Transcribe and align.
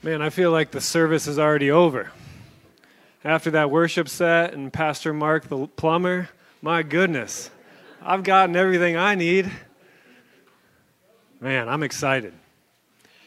Man, 0.00 0.22
I 0.22 0.30
feel 0.30 0.52
like 0.52 0.70
the 0.70 0.80
service 0.80 1.26
is 1.26 1.40
already 1.40 1.72
over. 1.72 2.12
After 3.24 3.50
that 3.50 3.68
worship 3.68 4.08
set 4.08 4.54
and 4.54 4.72
Pastor 4.72 5.12
Mark 5.12 5.48
the 5.48 5.66
plumber, 5.66 6.28
my 6.62 6.84
goodness, 6.84 7.50
I've 8.00 8.22
gotten 8.22 8.54
everything 8.54 8.96
I 8.96 9.16
need. 9.16 9.50
Man, 11.40 11.68
I'm 11.68 11.82
excited. 11.82 12.32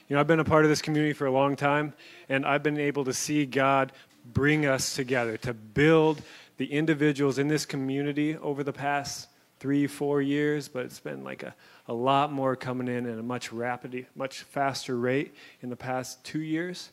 You 0.08 0.16
know, 0.16 0.22
I've 0.22 0.28
been 0.28 0.40
a 0.40 0.46
part 0.46 0.64
of 0.64 0.70
this 0.70 0.82
community 0.82 1.12
for 1.12 1.26
a 1.26 1.32
long 1.32 1.58
time, 1.58 1.92
and 2.30 2.46
I've 2.46 2.64
been 2.64 2.80
able 2.80 3.04
to 3.04 3.14
see 3.14 3.46
God 3.46 3.92
bring 4.24 4.66
us 4.66 4.96
together 4.96 5.36
to 5.40 5.54
build 5.54 6.22
the 6.56 6.72
individuals 6.72 7.38
in 7.38 7.50
this 7.50 7.66
community 7.66 8.38
over 8.38 8.64
the 8.64 8.72
past 8.72 9.28
three, 9.60 9.88
four 9.88 10.22
years, 10.22 10.70
but 10.70 10.86
it's 10.86 11.02
been 11.02 11.26
like 11.26 11.44
a, 11.44 11.54
a 11.92 11.94
lot 11.94 12.32
more 12.32 12.56
coming 12.56 12.88
in 12.88 13.06
at 13.06 13.20
a 13.20 13.22
much 13.22 13.52
rapid, 13.52 14.08
much 14.16 14.44
faster 14.44 14.98
rate 14.98 15.36
in 15.62 15.70
the 15.70 15.76
past 15.76 16.24
two 16.24 16.40
years. 16.40 16.90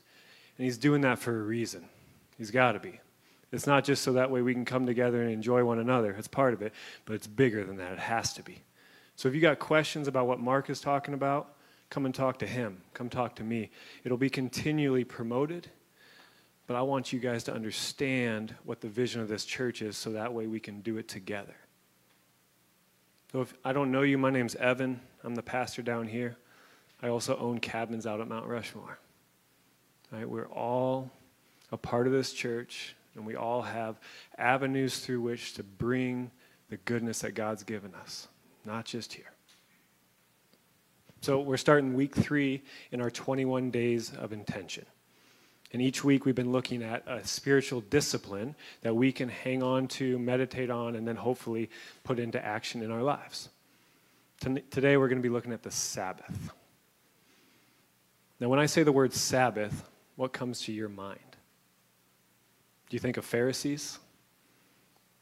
And 0.56 0.64
he's 0.64 0.76
doing 0.76 1.02
that 1.02 1.20
for 1.20 1.38
a 1.38 1.40
reason. 1.40 1.84
He's 2.36 2.50
got 2.50 2.72
to 2.72 2.80
be. 2.80 2.98
It's 3.52 3.64
not 3.64 3.84
just 3.84 4.02
so 4.02 4.14
that 4.14 4.28
way 4.28 4.42
we 4.42 4.52
can 4.52 4.64
come 4.64 4.86
together 4.86 5.22
and 5.22 5.30
enjoy 5.30 5.64
one 5.64 5.78
another. 5.78 6.16
It's 6.18 6.26
part 6.26 6.52
of 6.52 6.62
it, 6.62 6.72
but 7.04 7.14
it's 7.14 7.28
bigger 7.28 7.64
than 7.64 7.76
that. 7.76 7.92
It 7.92 8.00
has 8.00 8.32
to 8.34 8.42
be. 8.42 8.58
So 9.14 9.28
if 9.28 9.36
you 9.36 9.40
got 9.40 9.60
questions 9.60 10.08
about 10.08 10.26
what 10.26 10.40
Mark 10.40 10.68
is 10.68 10.80
talking 10.80 11.14
about, 11.14 11.54
come 11.90 12.04
and 12.04 12.12
talk 12.12 12.40
to 12.40 12.46
him. 12.46 12.82
Come 12.92 13.08
talk 13.08 13.36
to 13.36 13.44
me. 13.44 13.70
It'll 14.02 14.18
be 14.18 14.30
continually 14.30 15.04
promoted, 15.04 15.70
but 16.66 16.74
I 16.74 16.82
want 16.82 17.12
you 17.12 17.20
guys 17.20 17.44
to 17.44 17.54
understand 17.54 18.52
what 18.64 18.80
the 18.80 18.88
vision 18.88 19.20
of 19.20 19.28
this 19.28 19.44
church 19.44 19.80
is 19.80 19.96
so 19.96 20.10
that 20.10 20.34
way 20.34 20.48
we 20.48 20.58
can 20.58 20.80
do 20.80 20.98
it 20.98 21.06
together. 21.06 21.54
So 23.32 23.42
if 23.42 23.52
I 23.64 23.72
don't 23.72 23.92
know 23.92 24.02
you, 24.02 24.16
my 24.16 24.30
name's 24.30 24.54
Evan. 24.54 25.00
I'm 25.22 25.34
the 25.34 25.42
pastor 25.42 25.82
down 25.82 26.06
here. 26.08 26.36
I 27.02 27.08
also 27.08 27.36
own 27.36 27.58
cabins 27.60 28.06
out 28.06 28.20
at 28.20 28.28
Mount 28.28 28.46
Rushmore. 28.46 28.98
Right? 30.10 30.28
We're 30.28 30.48
all 30.48 31.10
a 31.70 31.76
part 31.76 32.06
of 32.06 32.12
this 32.12 32.32
church, 32.32 32.96
and 33.14 33.26
we 33.26 33.36
all 33.36 33.62
have 33.62 34.00
avenues 34.38 35.00
through 35.00 35.20
which 35.20 35.54
to 35.54 35.62
bring 35.62 36.30
the 36.70 36.78
goodness 36.78 37.20
that 37.20 37.32
God's 37.32 37.62
given 37.62 37.94
us, 37.94 38.28
not 38.64 38.86
just 38.86 39.12
here. 39.12 39.32
So 41.20 41.40
we're 41.40 41.56
starting 41.58 41.94
week 41.94 42.14
three 42.14 42.62
in 42.92 43.00
our 43.00 43.10
21 43.10 43.70
days 43.70 44.12
of 44.14 44.32
intention. 44.32 44.86
And 45.72 45.82
each 45.82 46.02
week 46.02 46.24
we've 46.24 46.34
been 46.34 46.52
looking 46.52 46.82
at 46.82 47.02
a 47.06 47.26
spiritual 47.26 47.82
discipline 47.82 48.54
that 48.80 48.94
we 48.94 49.12
can 49.12 49.28
hang 49.28 49.62
on 49.62 49.86
to, 49.88 50.18
meditate 50.18 50.70
on, 50.70 50.96
and 50.96 51.06
then 51.06 51.16
hopefully 51.16 51.68
put 52.04 52.18
into 52.18 52.42
action 52.42 52.82
in 52.82 52.90
our 52.90 53.02
lives. 53.02 53.50
Today 54.40 54.96
we're 54.96 55.08
going 55.08 55.18
to 55.18 55.22
be 55.22 55.28
looking 55.28 55.52
at 55.52 55.62
the 55.62 55.70
Sabbath. 55.70 56.50
Now, 58.40 58.48
when 58.48 58.60
I 58.60 58.66
say 58.66 58.82
the 58.82 58.92
word 58.92 59.12
Sabbath, 59.12 59.84
what 60.16 60.32
comes 60.32 60.62
to 60.62 60.72
your 60.72 60.88
mind? 60.88 61.18
Do 62.88 62.94
you 62.94 63.00
think 63.00 63.16
of 63.16 63.24
Pharisees? 63.24 63.98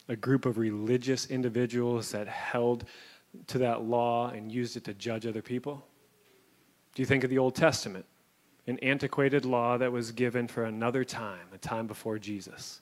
A 0.08 0.14
group 0.14 0.47
of 0.47 0.58
religious 0.58 1.27
individuals 1.27 2.12
that 2.12 2.28
held 2.28 2.84
to 3.48 3.58
that 3.58 3.83
law 3.83 4.28
and 4.28 4.52
used 4.52 4.77
it 4.77 4.84
to 4.84 4.94
judge 4.94 5.27
other 5.27 5.42
people? 5.42 5.84
Do 6.94 7.02
you 7.02 7.06
think 7.06 7.24
of 7.24 7.30
the 7.30 7.39
Old 7.39 7.56
Testament? 7.56 8.05
An 8.67 8.78
antiquated 8.81 9.45
law 9.45 9.78
that 9.78 9.92
was 9.92 10.12
given 10.12 10.48
for 10.48 10.64
another 10.64 11.05
time, 11.05 11.47
a 11.55 11.59
time 11.59 11.86
before 11.86 12.19
Jesus? 12.19 12.81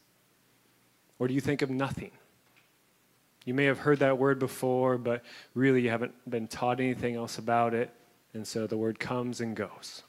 Or 1.18 1.28
do 1.28 1.34
you 1.34 1.40
think 1.40 1.62
of 1.62 1.70
nothing? 1.70 2.10
You 3.44 3.54
may 3.54 3.64
have 3.64 3.78
heard 3.78 3.98
that 3.98 4.18
word 4.18 4.38
before, 4.38 4.96
but 4.96 5.22
really 5.54 5.82
you 5.82 5.90
haven't 5.90 6.14
been 6.28 6.48
taught 6.48 6.80
anything 6.80 7.14
else 7.14 7.38
about 7.38 7.74
it, 7.74 7.90
and 8.32 8.46
so 8.46 8.66
the 8.66 8.76
word 8.76 8.98
comes 8.98 9.40
and 9.40 9.54
goes. 9.54 10.02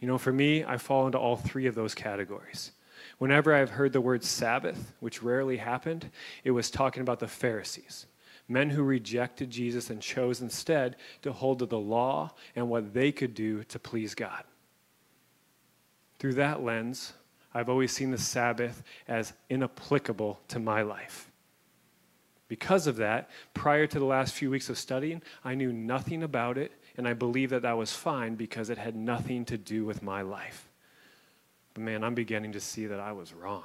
You 0.00 0.08
know, 0.08 0.18
for 0.18 0.32
me, 0.32 0.64
I 0.64 0.76
fall 0.76 1.06
into 1.06 1.18
all 1.18 1.36
three 1.36 1.66
of 1.66 1.74
those 1.74 1.94
categories. 1.94 2.72
Whenever 3.18 3.54
I've 3.54 3.70
heard 3.70 3.92
the 3.92 4.00
word 4.00 4.24
Sabbath, 4.24 4.92
which 5.00 5.22
rarely 5.22 5.56
happened, 5.56 6.10
it 6.44 6.50
was 6.50 6.70
talking 6.70 7.00
about 7.00 7.20
the 7.20 7.28
Pharisees, 7.28 8.06
men 8.48 8.70
who 8.70 8.82
rejected 8.82 9.50
Jesus 9.50 9.90
and 9.90 10.02
chose 10.02 10.42
instead 10.42 10.96
to 11.22 11.32
hold 11.32 11.60
to 11.60 11.66
the 11.66 11.78
law 11.78 12.32
and 12.54 12.68
what 12.68 12.92
they 12.92 13.12
could 13.12 13.34
do 13.34 13.64
to 13.64 13.78
please 13.78 14.14
God. 14.14 14.44
Through 16.22 16.34
that 16.34 16.62
lens, 16.62 17.14
I've 17.52 17.68
always 17.68 17.90
seen 17.90 18.12
the 18.12 18.16
Sabbath 18.16 18.84
as 19.08 19.32
inapplicable 19.50 20.38
to 20.46 20.60
my 20.60 20.82
life. 20.82 21.32
Because 22.46 22.86
of 22.86 22.94
that, 22.98 23.28
prior 23.54 23.88
to 23.88 23.98
the 23.98 24.04
last 24.04 24.32
few 24.32 24.48
weeks 24.48 24.68
of 24.68 24.78
studying, 24.78 25.20
I 25.42 25.56
knew 25.56 25.72
nothing 25.72 26.22
about 26.22 26.58
it, 26.58 26.70
and 26.96 27.08
I 27.08 27.12
believed 27.14 27.50
that 27.50 27.62
that 27.62 27.76
was 27.76 27.92
fine 27.92 28.36
because 28.36 28.70
it 28.70 28.78
had 28.78 28.94
nothing 28.94 29.44
to 29.46 29.58
do 29.58 29.84
with 29.84 30.00
my 30.00 30.22
life. 30.22 30.68
But 31.74 31.82
man, 31.82 32.04
I'm 32.04 32.14
beginning 32.14 32.52
to 32.52 32.60
see 32.60 32.86
that 32.86 33.00
I 33.00 33.10
was 33.10 33.34
wrong. 33.34 33.64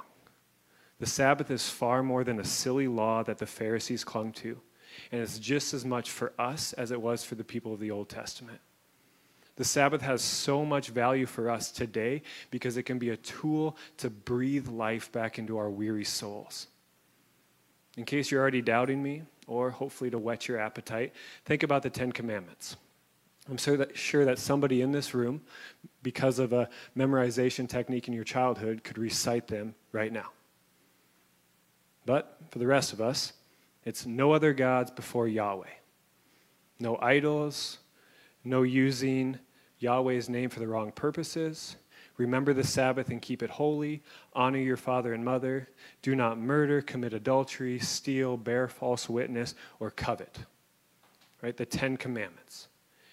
The 0.98 1.06
Sabbath 1.06 1.52
is 1.52 1.70
far 1.70 2.02
more 2.02 2.24
than 2.24 2.40
a 2.40 2.44
silly 2.44 2.88
law 2.88 3.22
that 3.22 3.38
the 3.38 3.46
Pharisees 3.46 4.02
clung 4.02 4.32
to, 4.32 4.60
and 5.12 5.20
it's 5.20 5.38
just 5.38 5.74
as 5.74 5.84
much 5.84 6.10
for 6.10 6.32
us 6.40 6.72
as 6.72 6.90
it 6.90 7.00
was 7.00 7.22
for 7.22 7.36
the 7.36 7.44
people 7.44 7.72
of 7.72 7.78
the 7.78 7.92
Old 7.92 8.08
Testament. 8.08 8.58
The 9.58 9.64
Sabbath 9.64 10.02
has 10.02 10.22
so 10.22 10.64
much 10.64 10.90
value 10.90 11.26
for 11.26 11.50
us 11.50 11.72
today 11.72 12.22
because 12.52 12.76
it 12.76 12.84
can 12.84 13.00
be 13.00 13.10
a 13.10 13.16
tool 13.16 13.76
to 13.96 14.08
breathe 14.08 14.68
life 14.68 15.10
back 15.10 15.36
into 15.36 15.58
our 15.58 15.68
weary 15.68 16.04
souls. 16.04 16.68
In 17.96 18.04
case 18.04 18.30
you're 18.30 18.40
already 18.40 18.62
doubting 18.62 19.02
me, 19.02 19.24
or 19.48 19.72
hopefully 19.72 20.10
to 20.10 20.18
whet 20.18 20.46
your 20.46 20.60
appetite, 20.60 21.12
think 21.44 21.64
about 21.64 21.82
the 21.82 21.90
Ten 21.90 22.12
Commandments. 22.12 22.76
I'm 23.50 23.58
so 23.58 23.84
sure 23.94 24.24
that 24.26 24.38
somebody 24.38 24.80
in 24.80 24.92
this 24.92 25.12
room, 25.12 25.40
because 26.04 26.38
of 26.38 26.52
a 26.52 26.68
memorization 26.96 27.68
technique 27.68 28.06
in 28.06 28.14
your 28.14 28.22
childhood, 28.22 28.84
could 28.84 28.96
recite 28.96 29.48
them 29.48 29.74
right 29.90 30.12
now. 30.12 30.30
But 32.06 32.38
for 32.52 32.60
the 32.60 32.66
rest 32.68 32.92
of 32.92 33.00
us, 33.00 33.32
it's 33.84 34.06
no 34.06 34.30
other 34.30 34.52
gods 34.52 34.92
before 34.92 35.26
Yahweh. 35.26 35.66
No 36.78 36.96
idols, 37.02 37.78
no 38.44 38.62
using 38.62 39.40
Yahweh's 39.80 40.28
name 40.28 40.50
for 40.50 40.60
the 40.60 40.66
wrong 40.66 40.92
purposes. 40.92 41.76
Remember 42.16 42.52
the 42.52 42.64
Sabbath 42.64 43.10
and 43.10 43.22
keep 43.22 43.42
it 43.42 43.50
holy. 43.50 44.02
Honor 44.32 44.58
your 44.58 44.76
father 44.76 45.14
and 45.14 45.24
mother. 45.24 45.68
Do 46.02 46.16
not 46.16 46.38
murder, 46.38 46.82
commit 46.82 47.12
adultery, 47.12 47.78
steal, 47.78 48.36
bear 48.36 48.66
false 48.68 49.08
witness, 49.08 49.54
or 49.78 49.90
covet. 49.90 50.38
Right? 51.40 51.56
The 51.56 51.66
Ten 51.66 51.96
Commandments. 51.96 52.68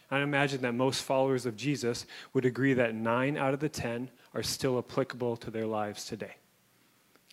I 0.10 0.20
imagine 0.20 0.62
that 0.62 0.74
most 0.74 1.04
followers 1.04 1.46
of 1.46 1.56
Jesus 1.56 2.06
would 2.34 2.46
agree 2.46 2.74
that 2.74 2.96
nine 2.96 3.38
out 3.38 3.54
of 3.54 3.60
the 3.60 3.70
ten 3.70 4.10
are 4.34 4.44
still 4.44 4.78
applicable 4.78 5.38
to 5.38 5.52
their 5.52 5.66
lives 5.66 6.06
today. 6.06 6.36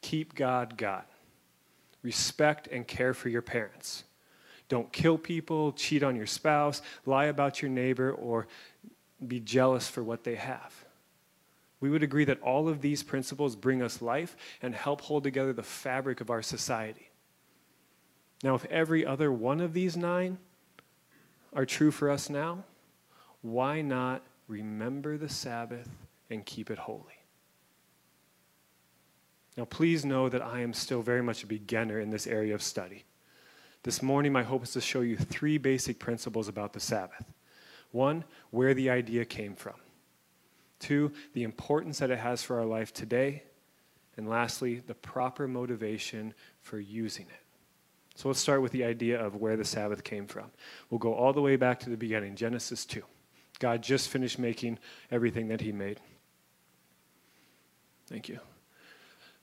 Keep 0.00 0.34
God 0.34 0.76
God. 0.76 1.04
Respect 2.03 2.69
and 2.69 2.87
care 2.87 3.14
for 3.14 3.28
your 3.28 3.43
parents. 3.43 4.04
Don't 4.69 4.91
kill 4.93 5.19
people, 5.19 5.72
cheat 5.72 6.03
on 6.03 6.16
your 6.16 6.26
spouse, 6.26 6.81
lie 7.04 7.26
about 7.26 7.60
your 7.60 7.70
neighbor, 7.70 8.12
or 8.12 8.49
be 9.28 9.40
jealous 9.40 9.88
for 9.88 10.02
what 10.02 10.24
they 10.24 10.36
have. 10.36 10.84
We 11.80 11.90
would 11.90 12.02
agree 12.02 12.24
that 12.26 12.40
all 12.42 12.68
of 12.68 12.80
these 12.80 13.02
principles 13.02 13.56
bring 13.56 13.82
us 13.82 14.00
life 14.00 14.36
and 14.62 14.74
help 14.74 15.00
hold 15.00 15.24
together 15.24 15.52
the 15.52 15.62
fabric 15.62 16.20
of 16.20 16.30
our 16.30 16.42
society. 16.42 17.10
Now, 18.42 18.54
if 18.54 18.64
every 18.66 19.04
other 19.04 19.32
one 19.32 19.60
of 19.60 19.72
these 19.72 19.96
nine 19.96 20.38
are 21.52 21.66
true 21.66 21.90
for 21.90 22.08
us 22.08 22.30
now, 22.30 22.64
why 23.40 23.82
not 23.82 24.22
remember 24.48 25.16
the 25.16 25.28
Sabbath 25.28 25.88
and 26.30 26.46
keep 26.46 26.70
it 26.70 26.78
holy? 26.78 27.18
Now, 29.56 29.64
please 29.64 30.04
know 30.04 30.28
that 30.28 30.42
I 30.42 30.60
am 30.60 30.72
still 30.72 31.02
very 31.02 31.22
much 31.22 31.42
a 31.42 31.46
beginner 31.46 32.00
in 32.00 32.10
this 32.10 32.26
area 32.26 32.54
of 32.54 32.62
study. 32.62 33.04
This 33.82 34.02
morning, 34.02 34.32
my 34.32 34.44
hope 34.44 34.62
is 34.62 34.72
to 34.72 34.80
show 34.80 35.00
you 35.00 35.16
three 35.16 35.58
basic 35.58 35.98
principles 35.98 36.48
about 36.48 36.72
the 36.72 36.80
Sabbath. 36.80 37.24
One, 37.92 38.25
where 38.50 38.75
the 38.75 38.91
idea 38.91 39.25
came 39.25 39.54
from. 39.54 39.75
Two, 40.80 41.12
the 41.32 41.44
importance 41.44 42.00
that 42.00 42.11
it 42.11 42.19
has 42.19 42.43
for 42.43 42.58
our 42.58 42.66
life 42.66 42.93
today. 42.93 43.44
And 44.16 44.28
lastly, 44.28 44.82
the 44.87 44.94
proper 44.94 45.46
motivation 45.46 46.34
for 46.61 46.78
using 46.78 47.26
it. 47.26 47.43
So 48.14 48.28
let's 48.28 48.40
start 48.40 48.61
with 48.61 48.72
the 48.72 48.84
idea 48.84 49.25
of 49.25 49.37
where 49.37 49.56
the 49.56 49.64
Sabbath 49.64 50.05
came 50.05 50.26
from. 50.26 50.50
We'll 50.90 50.99
go 50.99 51.14
all 51.14 51.32
the 51.32 51.40
way 51.40 51.56
back 51.56 51.81
to 51.81 51.90
the 51.90 51.96
beginning, 51.96 52.37
Genesis 52.37 52.84
2. 52.84 53.02
God 53.58 53.82
just 53.82 54.08
finished 54.08 54.38
making 54.38 54.78
everything 55.11 55.49
that 55.49 55.61
He 55.61 55.72
made. 55.72 56.00
Thank 58.06 58.28
you. 58.28 58.40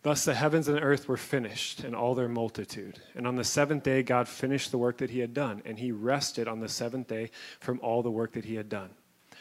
Thus 0.02 0.24
the 0.24 0.34
heavens 0.34 0.70
and 0.70 0.80
earth 0.82 1.10
were 1.10 1.18
finished, 1.18 1.84
and 1.84 1.94
all 1.94 2.16
their 2.16 2.30
multitude. 2.30 3.00
And 3.16 3.28
on 3.28 3.36
the 3.36 3.44
seventh 3.44 3.84
day, 3.84 4.02
God 4.02 4.30
finished 4.30 4.72
the 4.72 4.78
work 4.78 4.98
that 5.00 5.10
he 5.10 5.20
had 5.20 5.34
done, 5.34 5.62
and 5.66 5.78
he 5.78 5.92
rested 5.92 6.48
on 6.48 6.62
the 6.62 6.70
seventh 6.70 7.08
day 7.08 7.32
from 7.60 7.80
all 7.82 8.02
the 8.02 8.12
work 8.12 8.32
that 8.34 8.46
he 8.46 8.56
had 8.56 8.70
done. 8.70 8.92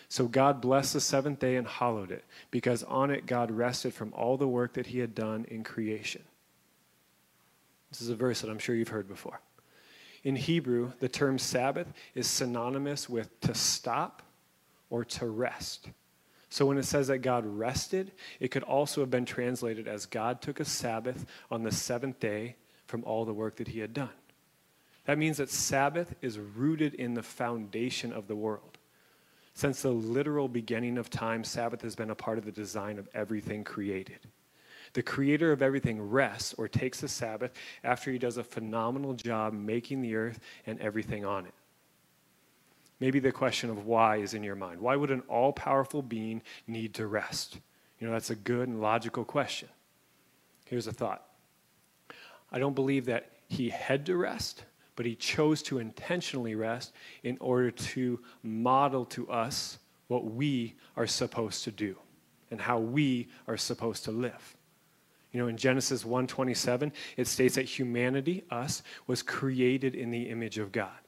So 0.08 0.26
God 0.26 0.60
blessed 0.60 0.94
the 0.94 1.00
seventh 1.00 1.38
day 1.38 1.56
and 1.56 1.66
hallowed 1.66 2.10
it, 2.10 2.24
because 2.50 2.82
on 2.82 3.10
it 3.10 3.26
God 3.26 3.52
rested 3.52 3.94
from 3.94 4.12
all 4.14 4.36
the 4.36 4.48
work 4.48 4.72
that 4.72 4.86
he 4.86 4.98
had 4.98 5.14
done 5.14 5.44
in 5.48 5.62
creation. 5.62 6.22
This 7.90 8.00
is 8.00 8.08
a 8.08 8.16
verse 8.16 8.40
that 8.40 8.50
I'm 8.50 8.58
sure 8.58 8.74
you've 8.74 8.88
heard 8.88 9.08
before. 9.08 9.40
In 10.24 10.34
Hebrew, 10.34 10.92
the 10.98 11.08
term 11.08 11.38
Sabbath 11.38 11.86
is 12.14 12.26
synonymous 12.26 13.08
with 13.08 13.40
to 13.42 13.54
stop 13.54 14.22
or 14.90 15.04
to 15.04 15.26
rest. 15.26 15.88
So 16.50 16.66
when 16.66 16.78
it 16.78 16.84
says 16.84 17.08
that 17.08 17.18
God 17.18 17.44
rested, 17.44 18.12
it 18.40 18.48
could 18.48 18.62
also 18.62 19.02
have 19.02 19.10
been 19.10 19.26
translated 19.26 19.86
as 19.86 20.06
God 20.06 20.40
took 20.40 20.60
a 20.60 20.64
Sabbath 20.64 21.26
on 21.50 21.62
the 21.62 21.72
seventh 21.72 22.20
day 22.20 22.56
from 22.86 23.04
all 23.04 23.24
the 23.24 23.34
work 23.34 23.56
that 23.56 23.68
he 23.68 23.80
had 23.80 23.92
done. 23.92 24.08
That 25.04 25.18
means 25.18 25.38
that 25.38 25.50
Sabbath 25.50 26.14
is 26.20 26.38
rooted 26.38 26.94
in 26.94 27.14
the 27.14 27.22
foundation 27.22 28.12
of 28.12 28.28
the 28.28 28.36
world. 28.36 28.78
Since 29.54 29.82
the 29.82 29.90
literal 29.90 30.48
beginning 30.48 30.98
of 30.98 31.10
time, 31.10 31.44
Sabbath 31.44 31.82
has 31.82 31.96
been 31.96 32.10
a 32.10 32.14
part 32.14 32.38
of 32.38 32.44
the 32.44 32.52
design 32.52 32.98
of 32.98 33.08
everything 33.12 33.64
created. 33.64 34.20
The 34.92 35.02
creator 35.02 35.52
of 35.52 35.62
everything 35.62 36.00
rests 36.00 36.54
or 36.56 36.68
takes 36.68 37.02
a 37.02 37.08
Sabbath 37.08 37.52
after 37.84 38.10
he 38.10 38.18
does 38.18 38.36
a 38.36 38.44
phenomenal 38.44 39.14
job 39.14 39.52
making 39.52 40.00
the 40.00 40.14
earth 40.14 40.40
and 40.66 40.80
everything 40.80 41.24
on 41.24 41.46
it. 41.46 41.54
Maybe 43.00 43.20
the 43.20 43.32
question 43.32 43.70
of 43.70 43.86
why 43.86 44.16
is 44.16 44.34
in 44.34 44.42
your 44.42 44.56
mind. 44.56 44.80
Why 44.80 44.96
would 44.96 45.10
an 45.10 45.22
all 45.28 45.52
powerful 45.52 46.02
being 46.02 46.42
need 46.66 46.94
to 46.94 47.06
rest? 47.06 47.60
You 48.00 48.06
know, 48.06 48.12
that's 48.12 48.30
a 48.30 48.36
good 48.36 48.68
and 48.68 48.80
logical 48.80 49.24
question. 49.24 49.68
Here's 50.66 50.86
a 50.86 50.92
thought 50.92 51.24
I 52.50 52.58
don't 52.58 52.74
believe 52.74 53.06
that 53.06 53.30
he 53.48 53.70
had 53.70 54.06
to 54.06 54.16
rest, 54.16 54.64
but 54.96 55.06
he 55.06 55.14
chose 55.14 55.62
to 55.64 55.78
intentionally 55.78 56.54
rest 56.54 56.92
in 57.22 57.36
order 57.40 57.70
to 57.70 58.20
model 58.42 59.04
to 59.06 59.30
us 59.30 59.78
what 60.08 60.24
we 60.24 60.74
are 60.96 61.06
supposed 61.06 61.64
to 61.64 61.70
do 61.70 61.96
and 62.50 62.60
how 62.60 62.78
we 62.78 63.28
are 63.46 63.56
supposed 63.56 64.04
to 64.04 64.10
live. 64.10 64.56
You 65.32 65.40
know, 65.40 65.48
in 65.48 65.56
Genesis 65.56 66.04
1:27, 66.04 66.92
it 67.16 67.26
states 67.26 67.54
that 67.56 67.64
humanity, 67.64 68.44
us, 68.50 68.82
was 69.06 69.22
created 69.22 69.94
in 69.94 70.10
the 70.10 70.30
image 70.30 70.58
of 70.58 70.72
God. 70.72 70.98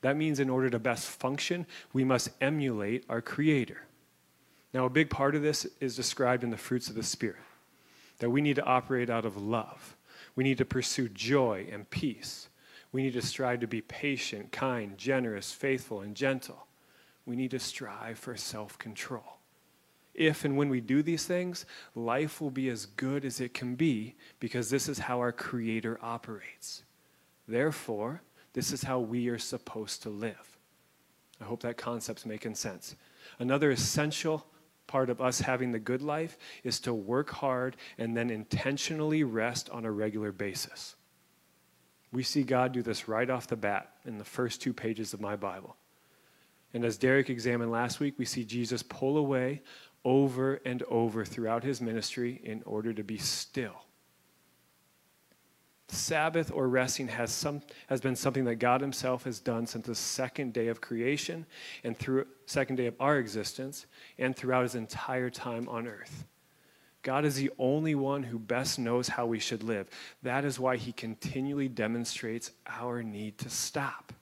That 0.00 0.16
means 0.16 0.38
in 0.38 0.50
order 0.50 0.70
to 0.70 0.78
best 0.78 1.08
function, 1.08 1.66
we 1.92 2.04
must 2.04 2.30
emulate 2.40 3.04
our 3.08 3.20
Creator. 3.20 3.82
Now, 4.72 4.84
a 4.84 4.90
big 4.90 5.10
part 5.10 5.34
of 5.34 5.42
this 5.42 5.66
is 5.80 5.96
described 5.96 6.44
in 6.44 6.50
the 6.50 6.56
fruits 6.56 6.88
of 6.88 6.94
the 6.94 7.02
Spirit 7.02 7.36
that 8.18 8.30
we 8.30 8.40
need 8.40 8.56
to 8.56 8.64
operate 8.64 9.10
out 9.10 9.24
of 9.24 9.36
love. 9.36 9.96
We 10.34 10.44
need 10.44 10.58
to 10.58 10.64
pursue 10.64 11.08
joy 11.08 11.68
and 11.70 11.88
peace. 11.88 12.48
We 12.92 13.02
need 13.02 13.12
to 13.14 13.22
strive 13.22 13.60
to 13.60 13.66
be 13.66 13.80
patient, 13.80 14.52
kind, 14.52 14.96
generous, 14.98 15.52
faithful, 15.52 16.00
and 16.00 16.14
gentle. 16.14 16.66
We 17.26 17.36
need 17.36 17.50
to 17.52 17.58
strive 17.58 18.18
for 18.18 18.36
self 18.36 18.78
control. 18.78 19.38
If 20.14 20.44
and 20.44 20.56
when 20.56 20.68
we 20.68 20.80
do 20.80 21.02
these 21.02 21.26
things, 21.26 21.64
life 21.94 22.40
will 22.40 22.50
be 22.50 22.68
as 22.70 22.86
good 22.86 23.24
as 23.24 23.40
it 23.40 23.54
can 23.54 23.76
be 23.76 24.16
because 24.40 24.68
this 24.68 24.88
is 24.88 24.98
how 24.98 25.18
our 25.18 25.32
Creator 25.32 25.98
operates. 26.02 26.82
Therefore, 27.46 28.22
this 28.52 28.72
is 28.72 28.82
how 28.82 28.98
we 28.98 29.28
are 29.28 29.38
supposed 29.38 30.02
to 30.02 30.10
live. 30.10 30.58
I 31.40 31.44
hope 31.44 31.62
that 31.62 31.76
concept's 31.76 32.26
making 32.26 32.54
sense. 32.54 32.96
Another 33.38 33.70
essential 33.70 34.46
part 34.86 35.10
of 35.10 35.20
us 35.20 35.40
having 35.40 35.70
the 35.70 35.78
good 35.78 36.02
life 36.02 36.36
is 36.64 36.80
to 36.80 36.94
work 36.94 37.30
hard 37.30 37.76
and 37.98 38.16
then 38.16 38.30
intentionally 38.30 39.22
rest 39.22 39.70
on 39.70 39.84
a 39.84 39.90
regular 39.90 40.32
basis. 40.32 40.96
We 42.10 42.22
see 42.22 42.42
God 42.42 42.72
do 42.72 42.82
this 42.82 43.06
right 43.06 43.28
off 43.28 43.46
the 43.46 43.56
bat 43.56 43.92
in 44.06 44.18
the 44.18 44.24
first 44.24 44.62
two 44.62 44.72
pages 44.72 45.12
of 45.12 45.20
my 45.20 45.36
Bible. 45.36 45.76
And 46.72 46.84
as 46.84 46.96
Derek 46.96 47.30
examined 47.30 47.70
last 47.70 48.00
week, 48.00 48.14
we 48.18 48.24
see 48.24 48.44
Jesus 48.44 48.82
pull 48.82 49.18
away 49.18 49.62
over 50.04 50.60
and 50.64 50.82
over 50.84 51.24
throughout 51.24 51.64
his 51.64 51.80
ministry 51.80 52.40
in 52.42 52.62
order 52.64 52.92
to 52.94 53.04
be 53.04 53.18
still 53.18 53.84
Sabbath 55.90 56.52
or 56.52 56.68
resting 56.68 57.08
has, 57.08 57.32
some, 57.32 57.62
has 57.86 58.00
been 58.00 58.14
something 58.14 58.44
that 58.44 58.56
God 58.56 58.82
Himself 58.82 59.24
has 59.24 59.40
done 59.40 59.66
since 59.66 59.86
the 59.86 59.94
second 59.94 60.52
day 60.52 60.68
of 60.68 60.82
creation 60.82 61.46
and 61.82 61.96
through 61.96 62.26
second 62.44 62.76
day 62.76 62.86
of 62.86 62.94
our 63.00 63.18
existence 63.18 63.86
and 64.18 64.36
throughout 64.36 64.64
His 64.64 64.74
entire 64.74 65.30
time 65.30 65.66
on 65.68 65.86
earth. 65.86 66.26
God 67.02 67.24
is 67.24 67.36
the 67.36 67.50
only 67.58 67.94
one 67.94 68.22
who 68.22 68.38
best 68.38 68.78
knows 68.78 69.08
how 69.08 69.24
we 69.24 69.38
should 69.38 69.62
live. 69.62 69.88
That 70.22 70.44
is 70.44 70.60
why 70.60 70.76
He 70.76 70.92
continually 70.92 71.68
demonstrates 71.68 72.50
our 72.66 73.02
need 73.02 73.38
to 73.38 73.48
stop. 73.48 74.12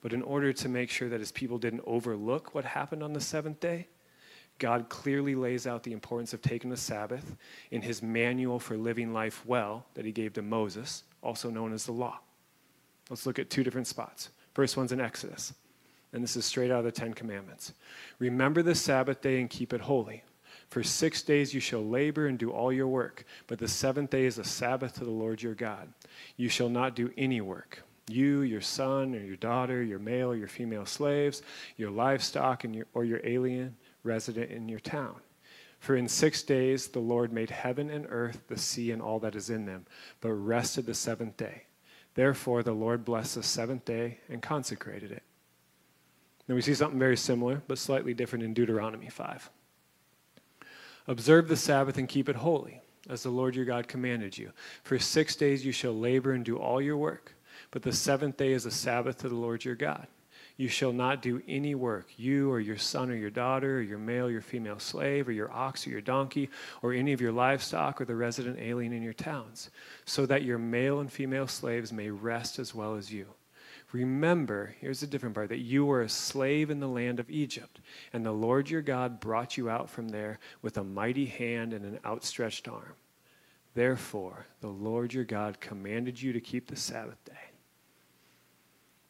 But 0.00 0.14
in 0.14 0.22
order 0.22 0.52
to 0.54 0.68
make 0.68 0.88
sure 0.90 1.10
that 1.10 1.20
His 1.20 1.32
people 1.32 1.58
didn't 1.58 1.82
overlook 1.86 2.54
what 2.54 2.64
happened 2.64 3.02
on 3.02 3.12
the 3.12 3.20
seventh 3.20 3.60
day, 3.60 3.88
God 4.58 4.88
clearly 4.88 5.34
lays 5.34 5.66
out 5.66 5.82
the 5.82 5.92
importance 5.92 6.32
of 6.32 6.40
taking 6.40 6.70
the 6.70 6.76
Sabbath 6.76 7.36
in 7.70 7.82
his 7.82 8.02
manual 8.02 8.58
for 8.58 8.76
living 8.76 9.12
life 9.12 9.44
well 9.44 9.84
that 9.94 10.04
he 10.04 10.12
gave 10.12 10.32
to 10.34 10.42
Moses, 10.42 11.02
also 11.22 11.50
known 11.50 11.72
as 11.72 11.86
the 11.86 11.92
law. 11.92 12.20
Let's 13.10 13.26
look 13.26 13.38
at 13.38 13.50
two 13.50 13.64
different 13.64 13.86
spots. 13.86 14.30
First 14.54 14.76
one's 14.76 14.92
in 14.92 15.00
Exodus, 15.00 15.52
and 16.12 16.22
this 16.22 16.36
is 16.36 16.44
straight 16.44 16.70
out 16.70 16.78
of 16.78 16.84
the 16.84 16.92
Ten 16.92 17.14
Commandments. 17.14 17.72
Remember 18.18 18.62
the 18.62 18.74
Sabbath 18.74 19.20
day 19.20 19.40
and 19.40 19.50
keep 19.50 19.72
it 19.72 19.80
holy. 19.80 20.22
For 20.70 20.82
six 20.82 21.22
days 21.22 21.52
you 21.52 21.60
shall 21.60 21.84
labor 21.84 22.26
and 22.26 22.38
do 22.38 22.50
all 22.50 22.72
your 22.72 22.88
work, 22.88 23.24
but 23.46 23.58
the 23.58 23.68
seventh 23.68 24.10
day 24.10 24.24
is 24.24 24.38
a 24.38 24.44
Sabbath 24.44 24.94
to 24.94 25.04
the 25.04 25.10
Lord 25.10 25.42
your 25.42 25.54
God. 25.54 25.92
You 26.36 26.48
shall 26.48 26.68
not 26.68 26.96
do 26.96 27.12
any 27.16 27.40
work. 27.40 27.82
You, 28.08 28.42
your 28.42 28.60
son, 28.60 29.14
or 29.14 29.20
your 29.20 29.36
daughter, 29.36 29.82
your 29.82 29.98
male 29.98 30.30
or 30.30 30.36
your 30.36 30.48
female 30.48 30.86
slaves, 30.86 31.42
your 31.76 31.90
livestock, 31.90 32.64
and 32.64 32.74
your, 32.74 32.86
or 32.94 33.04
your 33.04 33.20
alien 33.24 33.76
resident 34.04 34.50
in 34.50 34.68
your 34.68 34.80
town. 34.80 35.16
For 35.80 35.96
in 35.96 36.08
six 36.08 36.42
days 36.42 36.88
the 36.88 37.00
Lord 37.00 37.32
made 37.32 37.50
heaven 37.50 37.90
and 37.90 38.06
earth, 38.08 38.40
the 38.48 38.56
sea, 38.56 38.90
and 38.90 39.02
all 39.02 39.18
that 39.20 39.34
is 39.34 39.50
in 39.50 39.66
them, 39.66 39.86
but 40.20 40.32
rested 40.32 40.86
the 40.86 40.94
seventh 40.94 41.36
day. 41.36 41.64
Therefore 42.14 42.62
the 42.62 42.72
Lord 42.72 43.04
blessed 43.04 43.34
the 43.34 43.42
seventh 43.42 43.84
day 43.84 44.20
and 44.28 44.40
consecrated 44.40 45.10
it. 45.10 45.22
Then 46.46 46.56
we 46.56 46.62
see 46.62 46.74
something 46.74 46.98
very 46.98 47.16
similar, 47.16 47.62
but 47.66 47.78
slightly 47.78 48.14
different 48.14 48.44
in 48.44 48.54
Deuteronomy 48.54 49.08
5. 49.08 49.50
Observe 51.06 51.48
the 51.48 51.56
Sabbath 51.56 51.98
and 51.98 52.08
keep 52.08 52.28
it 52.28 52.36
holy, 52.36 52.80
as 53.08 53.22
the 53.22 53.30
Lord 53.30 53.54
your 53.54 53.64
God 53.64 53.88
commanded 53.88 54.38
you. 54.38 54.52
For 54.84 54.98
six 54.98 55.36
days 55.36 55.64
you 55.64 55.72
shall 55.72 55.98
labor 55.98 56.32
and 56.32 56.44
do 56.44 56.56
all 56.56 56.80
your 56.80 56.96
work, 56.96 57.34
but 57.70 57.82
the 57.82 57.92
seventh 57.92 58.36
day 58.36 58.52
is 58.52 58.66
a 58.66 58.70
Sabbath 58.70 59.18
to 59.18 59.28
the 59.28 59.34
Lord 59.34 59.64
your 59.64 59.74
God. 59.74 60.06
You 60.56 60.68
shall 60.68 60.92
not 60.92 61.20
do 61.20 61.42
any 61.48 61.74
work, 61.74 62.06
you 62.16 62.50
or 62.50 62.60
your 62.60 62.78
son 62.78 63.10
or 63.10 63.16
your 63.16 63.30
daughter, 63.30 63.78
or 63.78 63.82
your 63.82 63.98
male 63.98 64.26
or 64.26 64.30
your 64.30 64.40
female 64.40 64.78
slave, 64.78 65.26
or 65.26 65.32
your 65.32 65.50
ox 65.50 65.84
or 65.86 65.90
your 65.90 66.00
donkey, 66.00 66.48
or 66.80 66.92
any 66.92 67.12
of 67.12 67.20
your 67.20 67.32
livestock, 67.32 68.00
or 68.00 68.04
the 68.04 68.14
resident 68.14 68.60
alien 68.60 68.92
in 68.92 69.02
your 69.02 69.12
towns, 69.12 69.70
so 70.04 70.26
that 70.26 70.44
your 70.44 70.58
male 70.58 71.00
and 71.00 71.10
female 71.10 71.48
slaves 71.48 71.92
may 71.92 72.08
rest 72.08 72.60
as 72.60 72.72
well 72.72 72.94
as 72.94 73.12
you. 73.12 73.26
Remember, 73.90 74.74
here's 74.80 75.02
a 75.02 75.08
different 75.08 75.34
part, 75.34 75.48
that 75.48 75.58
you 75.58 75.84
were 75.84 76.02
a 76.02 76.08
slave 76.08 76.70
in 76.70 76.80
the 76.80 76.88
land 76.88 77.18
of 77.18 77.30
Egypt, 77.30 77.80
and 78.12 78.24
the 78.24 78.32
Lord 78.32 78.70
your 78.70 78.82
God 78.82 79.20
brought 79.20 79.56
you 79.56 79.68
out 79.68 79.90
from 79.90 80.08
there 80.08 80.38
with 80.62 80.78
a 80.78 80.84
mighty 80.84 81.26
hand 81.26 81.72
and 81.72 81.84
an 81.84 82.00
outstretched 82.04 82.68
arm. 82.68 82.94
Therefore, 83.74 84.46
the 84.60 84.68
Lord 84.68 85.12
your 85.12 85.24
God 85.24 85.58
commanded 85.60 86.22
you 86.22 86.32
to 86.32 86.40
keep 86.40 86.68
the 86.68 86.76
Sabbath 86.76 87.24
day. 87.24 87.53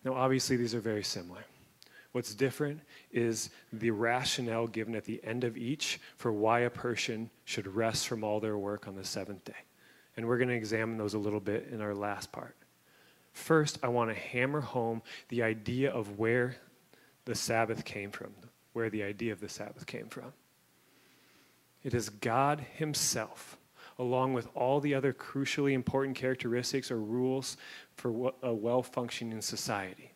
Now, 0.05 0.15
obviously, 0.15 0.57
these 0.57 0.75
are 0.75 0.81
very 0.81 1.03
similar. 1.03 1.45
What's 2.13 2.35
different 2.35 2.81
is 3.11 3.51
the 3.73 3.91
rationale 3.91 4.69
given 4.69 4.95
at 4.95 5.05
the 5.05 5.21
end 5.25 5.43
of 5.43 5.57
each 5.57 5.99
for 6.17 6.33
why 6.33 6.61
a 6.61 6.71
person 6.71 7.31
should 7.45 7.67
rest 7.67 8.07
from 8.07 8.23
all 8.23 8.39
their 8.39 8.57
work 8.57 8.87
on 8.87 8.95
the 8.95 9.05
seventh 9.05 9.45
day. 9.45 9.53
And 10.17 10.29
we're 10.29 10.39
going 10.39 10.49
to 10.49 10.55
examine 10.55 10.97
those 10.97 11.15
a 11.15 11.19
little 11.19 11.41
bit 11.41 11.69
in 11.73 11.81
our 11.81 11.95
last 11.95 12.31
part. 12.31 12.55
First, 13.33 13.81
I 13.83 13.89
want 13.89 14.11
to 14.11 14.15
hammer 14.15 14.61
home 14.61 15.03
the 15.29 15.43
idea 15.43 15.91
of 15.91 16.19
where 16.19 16.57
the 17.25 17.35
Sabbath 17.35 17.85
came 17.85 18.13
from, 18.13 18.33
where 18.75 18.91
the 18.91 19.03
idea 19.03 19.33
of 19.33 19.41
the 19.41 19.49
Sabbath 19.49 19.87
came 19.87 20.07
from. 20.07 20.33
It 21.83 21.95
is 21.95 22.09
God 22.09 22.65
Himself 22.77 23.57
along 23.99 24.33
with 24.35 24.49
all 24.55 24.81
the 24.81 24.95
other 24.95 25.13
crucially 25.13 25.73
important 25.73 26.17
characteristics 26.17 26.91
or 26.91 26.99
rules 26.99 27.57
for 27.95 28.33
a 28.43 28.53
well 28.53 28.83
functioning 28.83 29.41
society. 29.41 30.13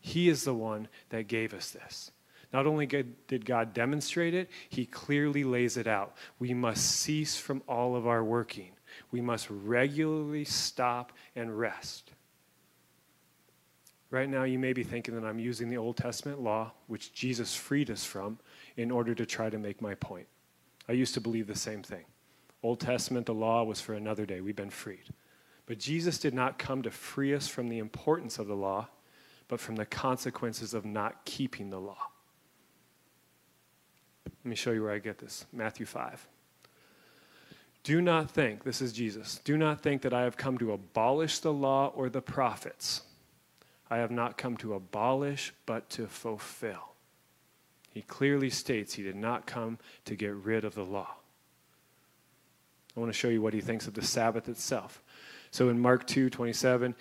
He 0.00 0.28
is 0.28 0.44
the 0.44 0.54
one 0.54 0.88
that 1.10 1.28
gave 1.28 1.52
us 1.52 1.70
this. 1.70 2.10
Not 2.52 2.66
only 2.66 2.86
did 2.86 3.44
God 3.44 3.74
demonstrate 3.74 4.34
it, 4.34 4.48
He 4.68 4.86
clearly 4.86 5.44
lays 5.44 5.76
it 5.76 5.86
out. 5.86 6.16
We 6.38 6.54
must 6.54 6.84
cease 6.84 7.36
from 7.36 7.62
all 7.68 7.94
of 7.94 8.06
our 8.06 8.24
working. 8.24 8.70
We 9.10 9.20
must 9.20 9.48
regularly 9.50 10.44
stop 10.44 11.12
and 11.36 11.58
rest. 11.58 12.12
Right 14.10 14.28
now, 14.28 14.44
you 14.44 14.58
may 14.58 14.72
be 14.72 14.82
thinking 14.82 15.14
that 15.14 15.26
I'm 15.26 15.38
using 15.38 15.68
the 15.68 15.76
Old 15.76 15.98
Testament 15.98 16.40
law, 16.40 16.72
which 16.86 17.12
Jesus 17.12 17.54
freed 17.54 17.90
us 17.90 18.04
from, 18.04 18.38
in 18.76 18.90
order 18.90 19.14
to 19.14 19.26
try 19.26 19.50
to 19.50 19.58
make 19.58 19.82
my 19.82 19.94
point. 19.94 20.26
I 20.88 20.92
used 20.92 21.12
to 21.14 21.20
believe 21.20 21.46
the 21.46 21.54
same 21.54 21.82
thing. 21.82 22.04
Old 22.62 22.80
Testament, 22.80 23.26
the 23.26 23.34
law 23.34 23.62
was 23.64 23.80
for 23.80 23.94
another 23.94 24.26
day. 24.26 24.40
We've 24.40 24.56
been 24.56 24.70
freed. 24.70 25.04
But 25.66 25.78
Jesus 25.78 26.18
did 26.18 26.34
not 26.34 26.58
come 26.58 26.82
to 26.82 26.90
free 26.90 27.34
us 27.34 27.46
from 27.46 27.68
the 27.68 27.78
importance 27.78 28.38
of 28.38 28.46
the 28.46 28.56
law, 28.56 28.88
but 29.48 29.60
from 29.60 29.76
the 29.76 29.86
consequences 29.86 30.74
of 30.74 30.84
not 30.84 31.24
keeping 31.24 31.70
the 31.70 31.80
law. 31.80 32.10
Let 34.26 34.50
me 34.50 34.56
show 34.56 34.72
you 34.72 34.82
where 34.82 34.92
I 34.92 34.98
get 34.98 35.18
this 35.18 35.46
Matthew 35.52 35.86
5. 35.86 36.26
Do 37.82 38.00
not 38.00 38.30
think, 38.30 38.64
this 38.64 38.82
is 38.82 38.92
Jesus, 38.92 39.40
do 39.44 39.56
not 39.56 39.80
think 39.80 40.02
that 40.02 40.12
I 40.12 40.22
have 40.22 40.36
come 40.36 40.58
to 40.58 40.72
abolish 40.72 41.38
the 41.38 41.52
law 41.52 41.92
or 41.94 42.08
the 42.08 42.20
prophets. 42.20 43.02
I 43.90 43.98
have 43.98 44.10
not 44.10 44.36
come 44.36 44.56
to 44.58 44.74
abolish, 44.74 45.54
but 45.64 45.88
to 45.90 46.06
fulfill. 46.06 46.92
He 47.90 48.02
clearly 48.02 48.50
states 48.50 48.94
he 48.94 49.02
did 49.02 49.16
not 49.16 49.46
come 49.46 49.78
to 50.04 50.14
get 50.14 50.34
rid 50.34 50.64
of 50.64 50.74
the 50.74 50.84
law. 50.84 51.16
I 52.98 53.00
want 53.00 53.12
to 53.12 53.18
show 53.18 53.28
you 53.28 53.40
what 53.40 53.54
he 53.54 53.60
thinks 53.60 53.86
of 53.86 53.94
the 53.94 54.02
Sabbath 54.02 54.48
itself. 54.48 55.04
So 55.52 55.68
in 55.68 55.78
Mark 55.78 56.04
2 56.08 56.30
27, 56.30 56.96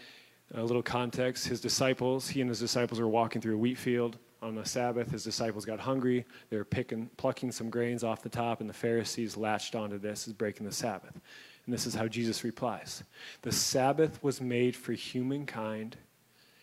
a 0.53 0.63
little 0.63 0.83
context 0.83 1.47
his 1.47 1.59
disciples, 1.59 2.29
he 2.29 2.39
and 2.39 2.47
his 2.47 2.59
disciples 2.59 2.99
were 2.99 3.07
walking 3.07 3.41
through 3.41 3.55
a 3.55 3.57
wheat 3.57 3.79
field 3.79 4.19
on 4.43 4.53
the 4.53 4.63
Sabbath. 4.63 5.09
His 5.09 5.23
disciples 5.23 5.65
got 5.65 5.79
hungry. 5.79 6.23
They 6.51 6.57
were 6.57 6.65
picking, 6.65 7.09
plucking 7.17 7.51
some 7.51 7.71
grains 7.71 8.03
off 8.03 8.21
the 8.21 8.29
top, 8.29 8.61
and 8.61 8.69
the 8.69 8.75
Pharisees 8.75 9.37
latched 9.37 9.73
onto 9.73 9.97
this 9.97 10.27
as 10.27 10.33
breaking 10.33 10.67
the 10.67 10.71
Sabbath. 10.71 11.19
And 11.65 11.73
this 11.73 11.87
is 11.87 11.95
how 11.95 12.07
Jesus 12.07 12.43
replies 12.43 13.03
The 13.41 13.51
Sabbath 13.51 14.21
was 14.21 14.39
made 14.39 14.75
for 14.75 14.93
humankind 14.93 15.97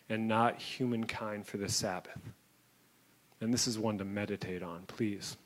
and 0.09 0.29
not 0.29 0.61
humankind 0.61 1.49
for 1.49 1.57
the 1.57 1.69
Sabbath. 1.69 2.21
And 3.41 3.53
this 3.53 3.67
is 3.67 3.81
one 3.81 3.99
to 3.99 4.05
meditate 4.05 4.63
on, 4.63 4.85
please. 4.87 5.37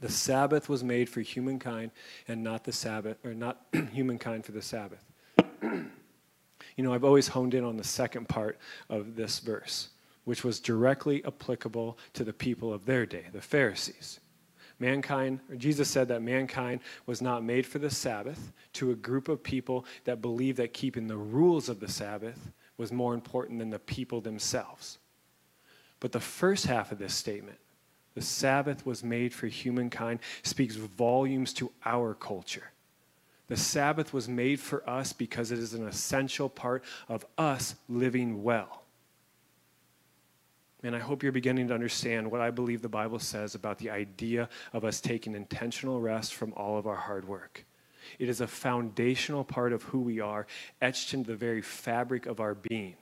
The 0.00 0.08
Sabbath 0.08 0.68
was 0.68 0.84
made 0.84 1.08
for 1.08 1.20
humankind 1.20 1.90
and 2.28 2.42
not 2.42 2.64
the 2.64 2.72
Sabbath, 2.72 3.16
or 3.24 3.34
not 3.34 3.60
humankind 3.92 4.44
for 4.44 4.52
the 4.52 4.62
Sabbath. 4.62 5.04
you 5.62 5.90
know, 6.78 6.92
I've 6.92 7.04
always 7.04 7.28
honed 7.28 7.54
in 7.54 7.64
on 7.64 7.76
the 7.76 7.84
second 7.84 8.28
part 8.28 8.58
of 8.88 9.16
this 9.16 9.38
verse, 9.38 9.90
which 10.24 10.44
was 10.44 10.60
directly 10.60 11.24
applicable 11.24 11.98
to 12.14 12.24
the 12.24 12.32
people 12.32 12.72
of 12.72 12.86
their 12.86 13.06
day, 13.06 13.26
the 13.32 13.40
Pharisees. 13.40 14.20
Mankind, 14.80 15.40
Jesus 15.56 15.88
said 15.88 16.08
that 16.08 16.22
mankind 16.22 16.80
was 17.06 17.22
not 17.22 17.44
made 17.44 17.64
for 17.64 17.78
the 17.78 17.90
Sabbath 17.90 18.52
to 18.74 18.90
a 18.90 18.96
group 18.96 19.28
of 19.28 19.42
people 19.42 19.84
that 20.04 20.20
believed 20.20 20.58
that 20.58 20.72
keeping 20.72 21.06
the 21.06 21.16
rules 21.16 21.68
of 21.68 21.78
the 21.78 21.88
Sabbath 21.88 22.50
was 22.76 22.90
more 22.90 23.14
important 23.14 23.60
than 23.60 23.70
the 23.70 23.78
people 23.78 24.20
themselves. 24.20 24.98
But 26.00 26.12
the 26.12 26.20
first 26.20 26.66
half 26.66 26.90
of 26.90 26.98
this 26.98 27.14
statement, 27.14 27.58
the 28.14 28.22
Sabbath 28.22 28.86
was 28.86 29.02
made 29.02 29.32
for 29.34 29.46
humankind, 29.46 30.20
speaks 30.42 30.76
volumes 30.76 31.52
to 31.54 31.72
our 31.84 32.14
culture. 32.14 32.70
The 33.48 33.56
Sabbath 33.56 34.12
was 34.12 34.28
made 34.28 34.60
for 34.60 34.88
us 34.88 35.12
because 35.12 35.52
it 35.52 35.58
is 35.58 35.74
an 35.74 35.86
essential 35.86 36.48
part 36.48 36.82
of 37.08 37.26
us 37.36 37.74
living 37.88 38.42
well. 38.42 38.84
And 40.82 40.94
I 40.94 40.98
hope 40.98 41.22
you're 41.22 41.32
beginning 41.32 41.68
to 41.68 41.74
understand 41.74 42.30
what 42.30 42.40
I 42.40 42.50
believe 42.50 42.82
the 42.82 42.88
Bible 42.88 43.18
says 43.18 43.54
about 43.54 43.78
the 43.78 43.90
idea 43.90 44.48
of 44.72 44.84
us 44.84 45.00
taking 45.00 45.34
intentional 45.34 46.00
rest 46.00 46.34
from 46.34 46.52
all 46.54 46.78
of 46.78 46.86
our 46.86 46.96
hard 46.96 47.26
work. 47.26 47.64
It 48.18 48.28
is 48.28 48.42
a 48.42 48.46
foundational 48.46 49.44
part 49.44 49.72
of 49.72 49.82
who 49.84 50.00
we 50.00 50.20
are, 50.20 50.46
etched 50.82 51.14
into 51.14 51.30
the 51.30 51.36
very 51.36 51.62
fabric 51.62 52.26
of 52.26 52.38
our 52.38 52.54
being. 52.54 52.96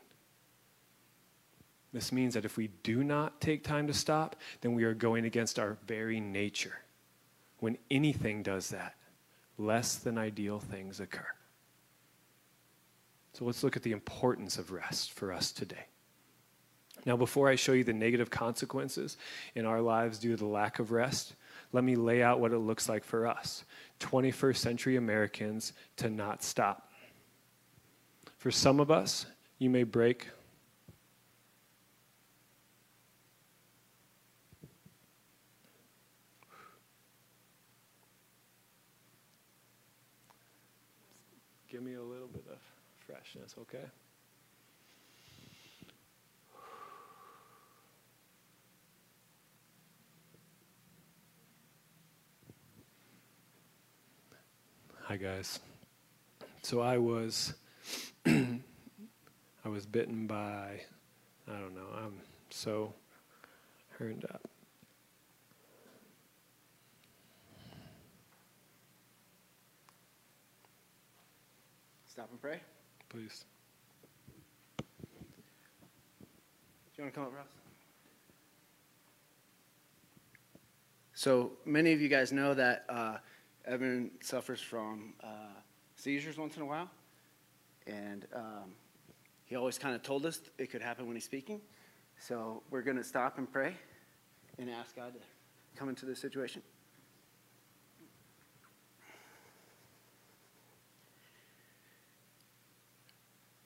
This 1.92 2.10
means 2.10 2.34
that 2.34 2.44
if 2.44 2.56
we 2.56 2.68
do 2.82 3.04
not 3.04 3.40
take 3.40 3.64
time 3.64 3.86
to 3.86 3.92
stop, 3.92 4.36
then 4.62 4.74
we 4.74 4.84
are 4.84 4.94
going 4.94 5.24
against 5.24 5.58
our 5.58 5.76
very 5.86 6.20
nature. 6.20 6.78
When 7.58 7.76
anything 7.90 8.42
does 8.42 8.70
that, 8.70 8.94
less 9.58 9.96
than 9.96 10.16
ideal 10.16 10.58
things 10.58 11.00
occur. 11.00 11.26
So 13.34 13.44
let's 13.44 13.62
look 13.62 13.76
at 13.76 13.82
the 13.82 13.92
importance 13.92 14.58
of 14.58 14.72
rest 14.72 15.12
for 15.12 15.32
us 15.32 15.52
today. 15.52 15.86
Now, 17.04 17.16
before 17.16 17.48
I 17.48 17.56
show 17.56 17.72
you 17.72 17.84
the 17.84 17.92
negative 17.92 18.30
consequences 18.30 19.16
in 19.54 19.66
our 19.66 19.80
lives 19.80 20.18
due 20.18 20.30
to 20.30 20.36
the 20.36 20.46
lack 20.46 20.78
of 20.78 20.92
rest, 20.92 21.34
let 21.72 21.84
me 21.84 21.96
lay 21.96 22.22
out 22.22 22.40
what 22.40 22.52
it 22.52 22.58
looks 22.58 22.88
like 22.88 23.02
for 23.02 23.26
us, 23.26 23.64
21st 24.00 24.56
century 24.56 24.96
Americans, 24.96 25.72
to 25.96 26.10
not 26.10 26.42
stop. 26.42 26.92
For 28.38 28.50
some 28.50 28.78
of 28.78 28.90
us, 28.90 29.26
you 29.58 29.70
may 29.70 29.82
break 29.82 30.28
Give 41.72 41.82
me 41.82 41.94
a 41.94 42.02
little 42.02 42.28
bit 42.28 42.44
of 42.52 42.58
freshness, 43.06 43.54
okay? 43.62 43.86
Hi 55.04 55.16
guys. 55.16 55.60
So 56.60 56.82
I 56.82 56.98
was 56.98 57.54
I 58.26 58.58
was 59.64 59.86
bitten 59.86 60.26
by 60.26 60.82
I 61.48 61.52
don't 61.52 61.74
know. 61.74 61.88
I'm 61.96 62.18
so 62.50 62.92
hurned 63.98 64.26
up. 64.26 64.46
Stop 72.12 72.28
and 72.30 72.31
pray. 72.42 72.60
Please. 73.08 73.44
Do 74.78 74.84
you 76.96 77.04
want 77.04 77.14
to 77.14 77.20
come 77.20 77.28
up, 77.28 77.36
Ross? 77.36 77.46
So 81.14 81.52
many 81.64 81.92
of 81.92 82.00
you 82.00 82.08
guys 82.08 82.32
know 82.32 82.52
that 82.54 82.84
uh, 82.88 83.18
Evan 83.64 84.10
suffers 84.22 84.60
from 84.60 85.14
uh, 85.22 85.54
seizures 85.94 86.36
once 86.36 86.56
in 86.56 86.62
a 86.62 86.66
while, 86.66 86.90
and 87.86 88.26
um, 88.34 88.72
he 89.44 89.54
always 89.54 89.78
kind 89.78 89.94
of 89.94 90.02
told 90.02 90.26
us 90.26 90.40
it 90.58 90.68
could 90.68 90.82
happen 90.82 91.06
when 91.06 91.14
he's 91.14 91.24
speaking. 91.24 91.60
So 92.18 92.64
we're 92.70 92.82
going 92.82 92.96
to 92.96 93.04
stop 93.04 93.38
and 93.38 93.50
pray 93.52 93.72
and 94.58 94.68
ask 94.68 94.96
God 94.96 95.12
to 95.14 95.20
come 95.78 95.88
into 95.88 96.06
this 96.06 96.18
situation. 96.18 96.60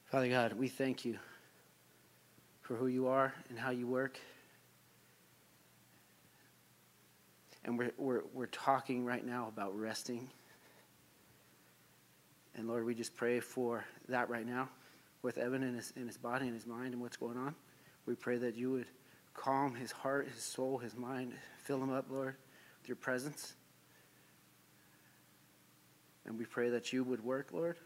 Father 0.06 0.28
God, 0.28 0.52
we 0.52 0.68
thank 0.68 1.04
you 1.04 1.18
for 2.62 2.76
who 2.76 2.86
you 2.86 3.08
are 3.08 3.34
and 3.48 3.58
how 3.58 3.70
you 3.70 3.88
work. 3.88 4.20
And 7.64 7.76
we're, 7.76 7.90
we're, 7.98 8.22
we're 8.32 8.46
talking 8.46 9.04
right 9.04 9.26
now 9.26 9.48
about 9.48 9.76
resting. 9.76 10.30
And 12.54 12.68
Lord, 12.68 12.84
we 12.84 12.94
just 12.94 13.16
pray 13.16 13.40
for 13.40 13.84
that 14.08 14.30
right 14.30 14.46
now 14.46 14.68
with 15.22 15.38
Evan 15.38 15.64
in 15.64 15.74
his, 15.74 15.92
in 15.96 16.06
his 16.06 16.16
body 16.16 16.46
and 16.46 16.54
his 16.54 16.66
mind 16.66 16.92
and 16.92 17.02
what's 17.02 17.16
going 17.16 17.36
on. 17.36 17.56
We 18.06 18.14
pray 18.14 18.36
that 18.36 18.54
you 18.54 18.70
would 18.70 18.86
calm 19.34 19.74
his 19.74 19.90
heart, 19.90 20.28
his 20.32 20.40
soul, 20.40 20.78
his 20.78 20.94
mind, 20.96 21.32
fill 21.64 21.82
him 21.82 21.92
up, 21.92 22.06
Lord, 22.08 22.36
with 22.80 22.88
your 22.88 22.96
presence. 22.96 23.54
And 26.24 26.38
we 26.38 26.44
pray 26.44 26.70
that 26.70 26.92
you 26.92 27.02
would 27.02 27.24
work, 27.24 27.48
Lord, 27.52 27.76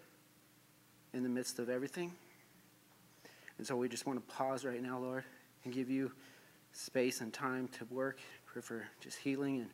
in 1.13 1.23
the 1.23 1.29
midst 1.29 1.59
of 1.59 1.69
everything. 1.69 2.13
And 3.59 3.67
so 3.67 3.77
we 3.77 3.89
just 3.89 4.07
want 4.07 4.27
to 4.27 4.35
pause 4.35 4.65
right 4.65 4.83
now, 4.83 4.99
Lord, 4.99 5.25
and 5.65 5.75
give 5.75 5.91
you 5.91 6.13
space 6.73 7.21
and 7.21 7.33
time 7.33 7.69
to 7.79 7.85
work. 7.87 8.21
Pray 8.47 8.63
for 8.63 8.87
just 9.01 9.19
healing 9.19 9.61
and 9.61 9.71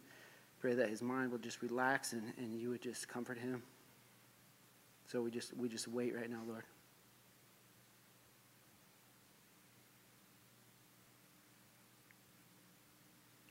pray 0.60 0.74
that 0.74 0.88
his 0.88 1.02
mind 1.02 1.30
will 1.30 1.38
just 1.38 1.62
relax 1.62 2.12
and, 2.12 2.32
and 2.38 2.58
you 2.58 2.70
would 2.70 2.82
just 2.82 3.08
comfort 3.08 3.38
him. 3.38 3.62
So 5.06 5.22
we 5.22 5.30
just 5.30 5.56
we 5.56 5.68
just 5.68 5.86
wait 5.86 6.16
right 6.16 6.28
now, 6.28 6.40
Lord. 6.48 6.64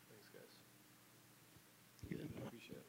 Thanks, 0.09 0.29
guys. 0.33 0.51
Good. 2.09 2.29
Appreciate 2.45 2.83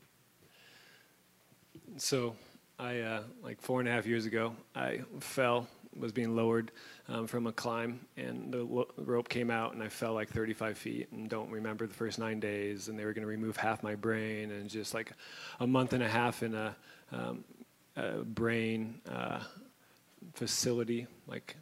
it. 1.95 2.03
So, 2.03 2.35
I 2.79 3.01
uh, 3.01 3.23
like 3.43 3.61
four 3.63 3.81
and 3.81 3.89
a 3.89 3.93
half 3.93 4.07
years 4.07 4.27
ago, 4.27 4.55
I 4.75 5.01
fell, 5.21 5.67
was 5.99 6.13
being 6.13 6.37
lowered 6.37 6.73
um, 7.09 7.27
from 7.27 7.47
a 7.47 7.53
climb, 7.53 8.01
and 8.19 8.53
the 8.53 8.65
lo- 8.65 8.89
rope 8.99 9.31
came 9.31 9.51
out, 9.51 9.73
and 9.73 9.83
I 9.83 9.89
fell 9.89 10.13
like 10.13 10.29
35 10.29 10.77
feet, 10.77 11.09
and 11.11 11.29
don't 11.29 11.51
remember 11.51 11.87
the 11.87 11.95
first 11.95 12.19
nine 12.19 12.39
days, 12.39 12.89
and 12.89 12.99
they 12.99 13.07
were 13.07 13.15
going 13.15 13.23
to 13.23 13.29
remove 13.29 13.57
half 13.57 13.83
my 13.83 13.95
brain, 13.95 14.51
and 14.51 14.69
just 14.69 14.93
like 14.93 15.13
a 15.61 15.67
month 15.67 15.95
and 15.95 16.03
a 16.03 16.09
half 16.09 16.43
in 16.43 16.55
a, 16.55 16.77
um, 17.13 17.45
a 17.97 18.19
brain 18.19 19.01
uh, 19.11 19.41
facility, 20.35 21.07
like 21.27 21.57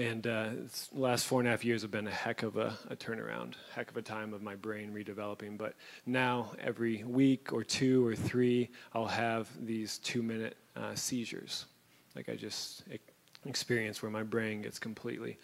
and 0.00 0.26
uh, 0.26 0.48
last 0.92 1.26
four 1.26 1.40
and 1.40 1.48
a 1.48 1.50
half 1.50 1.62
years 1.62 1.82
have 1.82 1.90
been 1.90 2.06
a 2.06 2.10
heck 2.10 2.42
of 2.42 2.56
a, 2.56 2.74
a, 2.88 2.96
turnaround, 2.96 3.52
heck 3.74 3.90
of 3.90 3.98
a 3.98 4.02
time 4.02 4.32
of 4.32 4.42
my 4.42 4.54
brain 4.54 4.92
redeveloping. 4.94 5.58
But 5.58 5.74
now, 6.06 6.52
every 6.58 7.04
week 7.04 7.52
or 7.52 7.62
two 7.62 8.06
or 8.06 8.16
three, 8.16 8.70
I'll 8.94 9.06
have 9.06 9.48
these 9.60 9.98
two 9.98 10.22
minute 10.22 10.56
uh, 10.74 10.94
seizures. 10.94 11.66
Like 12.16 12.30
I 12.30 12.34
just 12.34 12.84
experience 13.44 14.00
where 14.00 14.10
my 14.10 14.22
brain 14.22 14.62
gets 14.62 14.78
completely 14.78 15.38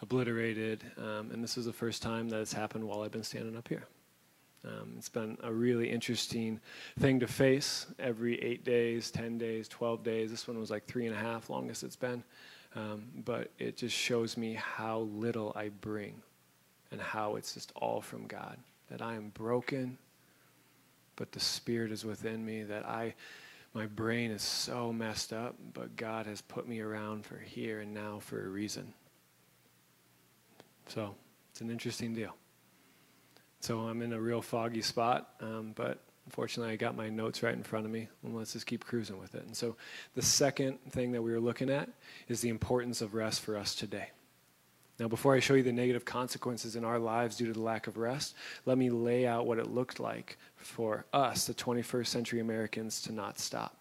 obliterated. 0.00 0.84
Um, 0.98 1.32
and 1.32 1.42
this 1.42 1.58
is 1.58 1.64
the 1.64 1.72
first 1.72 2.00
time 2.00 2.28
that 2.28 2.40
it's 2.40 2.52
happened 2.52 2.84
while 2.84 3.02
I've 3.02 3.12
been 3.12 3.24
standing 3.24 3.56
up 3.56 3.66
here. 3.66 3.86
Um, 4.64 4.94
it's 4.98 5.08
been 5.08 5.36
a 5.42 5.52
really 5.52 5.90
interesting 5.90 6.60
thing 6.98 7.18
to 7.20 7.26
face 7.26 7.86
every 7.98 8.40
eight 8.40 8.64
days, 8.64 9.10
10 9.10 9.36
days, 9.36 9.66
12 9.68 10.04
days. 10.04 10.30
This 10.30 10.46
one 10.46 10.58
was 10.58 10.70
like 10.70 10.86
three 10.86 11.06
and 11.06 11.14
a 11.14 11.18
half, 11.18 11.50
longest 11.50 11.82
it's 11.82 11.96
been. 11.96 12.22
Um, 12.76 13.04
but 13.24 13.50
it 13.58 13.78
just 13.78 13.96
shows 13.96 14.36
me 14.36 14.52
how 14.52 15.00
little 15.00 15.52
I 15.56 15.70
bring 15.70 16.20
and 16.92 17.00
how 17.00 17.36
it's 17.36 17.54
just 17.54 17.72
all 17.74 18.00
from 18.02 18.26
God. 18.26 18.58
that 18.90 19.02
I 19.02 19.14
am 19.14 19.30
broken, 19.30 19.98
but 21.16 21.32
the 21.32 21.40
Spirit 21.40 21.90
is 21.90 22.04
within 22.04 22.44
me, 22.44 22.62
that 22.62 22.86
I, 22.86 23.14
my 23.74 23.86
brain 23.86 24.30
is 24.30 24.42
so 24.42 24.92
messed 24.92 25.32
up, 25.32 25.56
but 25.74 25.96
God 25.96 26.26
has 26.26 26.40
put 26.40 26.68
me 26.68 26.80
around 26.80 27.26
for 27.26 27.36
here 27.36 27.80
and 27.80 27.92
now 27.92 28.20
for 28.20 28.44
a 28.44 28.48
reason. 28.48 28.92
So 30.86 31.16
it's 31.50 31.60
an 31.60 31.70
interesting 31.70 32.14
deal. 32.14 32.36
So 33.60 33.80
I'm 33.80 34.02
in 34.02 34.12
a 34.12 34.20
real 34.20 34.42
foggy 34.42 34.82
spot, 34.82 35.30
um, 35.40 35.72
but 35.74 35.98
unfortunately, 36.26 36.72
I 36.72 36.76
got 36.76 36.96
my 36.96 37.08
notes 37.08 37.42
right 37.42 37.54
in 37.54 37.62
front 37.62 37.86
of 37.86 37.92
me. 37.92 38.08
Let's 38.22 38.52
just 38.52 38.66
keep 38.66 38.84
cruising 38.84 39.18
with 39.18 39.34
it. 39.34 39.44
And 39.46 39.56
so 39.56 39.76
the 40.14 40.22
second 40.22 40.78
thing 40.90 41.12
that 41.12 41.22
we 41.22 41.32
were 41.32 41.40
looking 41.40 41.70
at 41.70 41.88
is 42.28 42.40
the 42.40 42.48
importance 42.48 43.00
of 43.00 43.14
rest 43.14 43.40
for 43.40 43.56
us 43.56 43.74
today. 43.74 44.10
Now, 44.98 45.08
before 45.08 45.34
I 45.34 45.40
show 45.40 45.54
you 45.54 45.62
the 45.62 45.72
negative 45.72 46.04
consequences 46.04 46.74
in 46.74 46.84
our 46.84 46.98
lives 46.98 47.36
due 47.36 47.46
to 47.46 47.52
the 47.52 47.60
lack 47.60 47.86
of 47.86 47.98
rest, 47.98 48.34
let 48.64 48.78
me 48.78 48.88
lay 48.90 49.26
out 49.26 49.46
what 49.46 49.58
it 49.58 49.68
looked 49.68 50.00
like 50.00 50.38
for 50.56 51.04
us, 51.12 51.46
the 51.46 51.54
21st 51.54 52.06
century 52.06 52.40
Americans, 52.40 53.02
to 53.02 53.12
not 53.12 53.38
stop. 53.38 53.76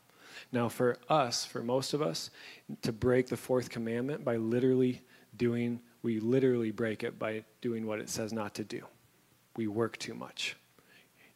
Now, 0.52 0.68
for 0.68 0.98
us, 1.10 1.46
for 1.46 1.64
most 1.64 1.94
of 1.94 2.02
us, 2.02 2.30
to 2.82 2.92
break 2.92 3.28
the 3.28 3.38
fourth 3.38 3.70
commandment 3.70 4.26
by 4.26 4.36
literally 4.36 5.02
doing, 5.38 5.80
we 6.04 6.20
literally 6.20 6.72
break 6.72 7.04
it 7.04 7.18
by 7.18 7.46
doing 7.62 7.88
what 7.88 8.00
it 8.00 8.10
says 8.10 8.34
not 8.34 8.54
to 8.56 8.66
do. 8.66 8.84
We 9.56 9.68
work 9.68 9.98
too 9.98 10.14
much. 10.14 10.58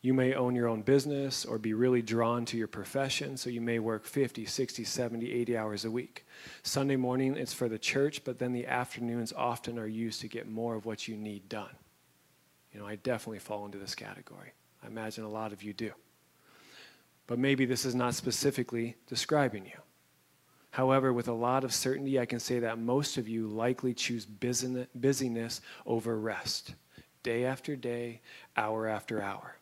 You 0.02 0.14
may 0.14 0.34
own 0.34 0.56
your 0.56 0.70
own 0.70 0.82
business 0.82 1.44
or 1.44 1.58
be 1.58 1.74
really 1.74 2.02
drawn 2.02 2.46
to 2.46 2.58
your 2.58 2.70
profession, 2.70 3.36
so 3.36 3.50
you 3.50 3.60
may 3.60 3.80
work 3.80 4.06
50, 4.06 4.46
60, 4.46 4.86
70, 4.86 5.30
80 5.30 5.58
hours 5.58 5.84
a 5.84 5.92
week. 5.92 6.26
Sunday 6.64 6.96
morning, 6.96 7.36
it's 7.36 7.54
for 7.54 7.68
the 7.68 7.78
church, 7.78 8.24
but 8.24 8.40
then 8.40 8.54
the 8.54 8.66
afternoons 8.66 9.34
often 9.34 9.78
are 9.78 9.88
used 9.88 10.22
to 10.22 10.30
get 10.30 10.48
more 10.48 10.76
of 10.76 10.86
what 10.86 11.10
you 11.10 11.18
need 11.18 11.50
done. 11.50 11.76
You 12.72 12.80
know, 12.80 12.88
I 12.88 12.96
definitely 12.96 13.40
fall 13.40 13.66
into 13.66 13.78
this 13.78 13.94
category. 13.94 14.54
I 14.82 14.88
imagine 14.88 15.26
a 15.26 15.30
lot 15.30 15.52
of 15.52 15.64
you 15.64 15.74
do. 15.74 15.92
But 17.28 17.38
maybe 17.38 17.66
this 17.66 17.84
is 17.84 17.94
not 17.94 18.16
specifically 18.16 18.96
describing 19.06 19.66
you. 19.66 19.82
However, 20.72 21.12
with 21.12 21.28
a 21.28 21.34
lot 21.34 21.66
of 21.66 21.74
certainty, 21.74 22.20
I 22.20 22.26
can 22.26 22.40
say 22.40 22.60
that 22.60 22.80
most 22.80 23.18
of 23.18 23.28
you 23.28 23.48
likely 23.48 23.94
choose 23.94 24.26
busyness 24.26 25.62
over 25.86 26.18
rest, 26.18 26.76
day 27.22 27.44
after 27.44 27.76
day, 27.76 28.22
hour 28.56 28.88
after 28.88 29.22
hour 29.22 29.59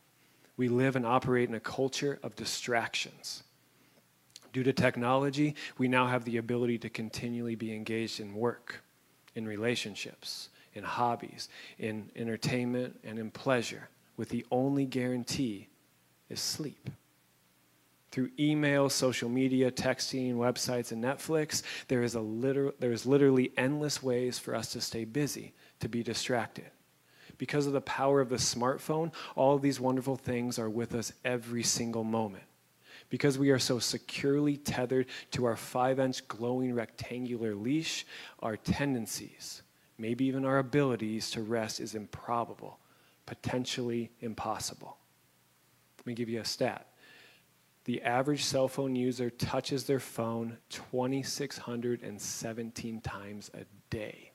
we 0.57 0.67
live 0.67 0.95
and 0.95 1.05
operate 1.05 1.47
in 1.47 1.55
a 1.55 1.59
culture 1.59 2.19
of 2.23 2.35
distractions. 2.35 3.43
Due 4.51 4.63
to 4.63 4.73
technology, 4.73 5.55
we 5.77 5.87
now 5.87 6.07
have 6.07 6.25
the 6.25 6.37
ability 6.37 6.79
to 6.79 6.89
continually 6.89 7.55
be 7.55 7.73
engaged 7.73 8.19
in 8.19 8.33
work, 8.33 8.81
in 9.35 9.47
relationships, 9.47 10.49
in 10.73 10.83
hobbies, 10.83 11.47
in 11.77 12.09
entertainment, 12.15 12.99
and 13.03 13.19
in 13.19 13.29
pleasure, 13.29 13.87
with 14.17 14.29
the 14.29 14.45
only 14.51 14.85
guarantee 14.85 15.67
is 16.29 16.39
sleep. 16.39 16.89
Through 18.09 18.31
email, 18.39 18.89
social 18.89 19.29
media, 19.29 19.69
texting, 19.69 20.35
websites, 20.35 20.91
and 20.91 21.03
Netflix, 21.03 21.61
there 21.87 22.01
is, 22.01 22.15
a 22.15 22.21
liter- 22.21 22.73
there 22.79 22.91
is 22.91 23.05
literally 23.05 23.51
endless 23.57 24.01
ways 24.01 24.39
for 24.39 24.55
us 24.55 24.71
to 24.71 24.81
stay 24.81 25.05
busy, 25.05 25.53
to 25.81 25.87
be 25.87 26.01
distracted 26.01 26.71
because 27.37 27.67
of 27.67 27.73
the 27.73 27.81
power 27.81 28.21
of 28.21 28.29
the 28.29 28.37
smartphone, 28.37 29.11
all 29.35 29.55
of 29.55 29.61
these 29.61 29.79
wonderful 29.79 30.15
things 30.15 30.57
are 30.57 30.69
with 30.69 30.95
us 30.95 31.13
every 31.23 31.61
single 31.63 32.03
moment. 32.03 32.45
Because 33.09 33.37
we 33.37 33.51
are 33.51 33.59
so 33.59 33.79
securely 33.79 34.57
tethered 34.57 35.05
to 35.31 35.45
our 35.45 35.55
five 35.55 35.97
inch 35.99 36.27
glowing 36.27 36.73
rectangular 36.73 37.55
leash, 37.55 38.05
our 38.39 38.57
tendencies, 38.57 39.61
maybe 39.97 40.25
even 40.25 40.43
our 40.45 40.57
abilities 40.57 41.31
to 41.31 41.41
rest, 41.41 41.79
is 41.79 41.95
improbable, 41.95 42.79
potentially 43.25 44.11
impossible. 44.19 44.97
Let 45.99 46.07
me 46.07 46.15
give 46.15 46.27
you 46.29 46.41
a 46.41 46.45
stat. 46.45 46.87
The 47.85 48.01
average 48.01 48.43
cell 48.43 48.67
phone 48.67 48.97
user 48.97 49.29
touches 49.29 49.85
their 49.85 50.01
phone 50.01 50.57
2,617 50.71 52.99
times 52.99 53.49
a 53.53 53.63
day. 53.89 54.33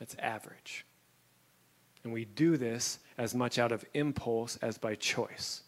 That's 0.00 0.16
average. 0.16 0.84
And 2.04 2.12
we 2.12 2.26
do 2.26 2.56
this 2.56 2.98
as 3.18 3.34
much 3.34 3.58
out 3.58 3.72
of 3.72 3.84
impulse 3.94 4.56
as 4.62 4.78
by 4.78 4.94
choice. 4.94 5.62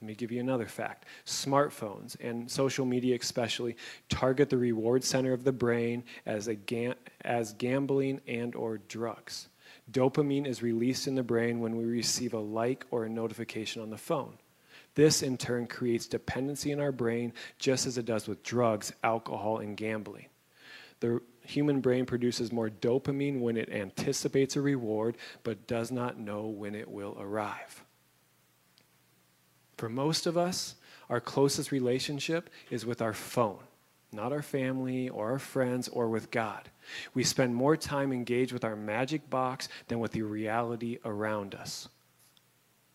Let 0.00 0.08
me 0.08 0.14
give 0.14 0.32
you 0.32 0.40
another 0.40 0.66
fact. 0.66 1.06
Smartphones 1.24 2.16
and 2.20 2.50
social 2.50 2.84
media, 2.84 3.16
especially, 3.20 3.76
target 4.08 4.50
the 4.50 4.58
reward 4.58 5.04
center 5.04 5.32
of 5.32 5.44
the 5.44 5.52
brain 5.52 6.04
as, 6.26 6.48
a 6.48 6.54
ga- 6.54 6.94
as 7.22 7.52
gambling 7.54 8.20
and 8.26 8.54
or 8.54 8.78
drugs. 8.88 9.48
Dopamine 9.92 10.46
is 10.46 10.62
released 10.62 11.06
in 11.06 11.14
the 11.14 11.22
brain 11.22 11.60
when 11.60 11.76
we 11.76 11.84
receive 11.84 12.34
a 12.34 12.38
like 12.38 12.86
or 12.90 13.04
a 13.04 13.08
notification 13.08 13.82
on 13.82 13.90
the 13.90 13.98
phone. 13.98 14.38
This, 14.94 15.22
in 15.22 15.36
turn, 15.36 15.66
creates 15.66 16.06
dependency 16.06 16.70
in 16.70 16.80
our 16.80 16.92
brain, 16.92 17.32
just 17.58 17.86
as 17.86 17.98
it 17.98 18.04
does 18.04 18.28
with 18.28 18.42
drugs, 18.42 18.92
alcohol, 19.02 19.58
and 19.58 19.76
gambling. 19.76 20.26
The 21.00 21.20
human 21.44 21.80
brain 21.80 22.06
produces 22.06 22.52
more 22.52 22.70
dopamine 22.70 23.40
when 23.40 23.56
it 23.56 23.68
anticipates 23.68 24.56
a 24.56 24.60
reward 24.60 25.16
but 25.42 25.66
does 25.66 25.90
not 25.90 26.18
know 26.18 26.46
when 26.46 26.74
it 26.74 26.90
will 26.90 27.16
arrive. 27.20 27.84
For 29.76 29.88
most 29.88 30.26
of 30.26 30.36
us, 30.36 30.76
our 31.10 31.20
closest 31.20 31.70
relationship 31.70 32.48
is 32.70 32.86
with 32.86 33.02
our 33.02 33.12
phone, 33.12 33.58
not 34.12 34.32
our 34.32 34.42
family 34.42 35.08
or 35.08 35.32
our 35.32 35.38
friends 35.38 35.88
or 35.88 36.08
with 36.08 36.30
God. 36.30 36.70
We 37.12 37.24
spend 37.24 37.54
more 37.54 37.76
time 37.76 38.12
engaged 38.12 38.52
with 38.52 38.64
our 38.64 38.76
magic 38.76 39.28
box 39.28 39.68
than 39.88 40.00
with 40.00 40.12
the 40.12 40.22
reality 40.22 40.98
around 41.04 41.54
us. 41.54 41.88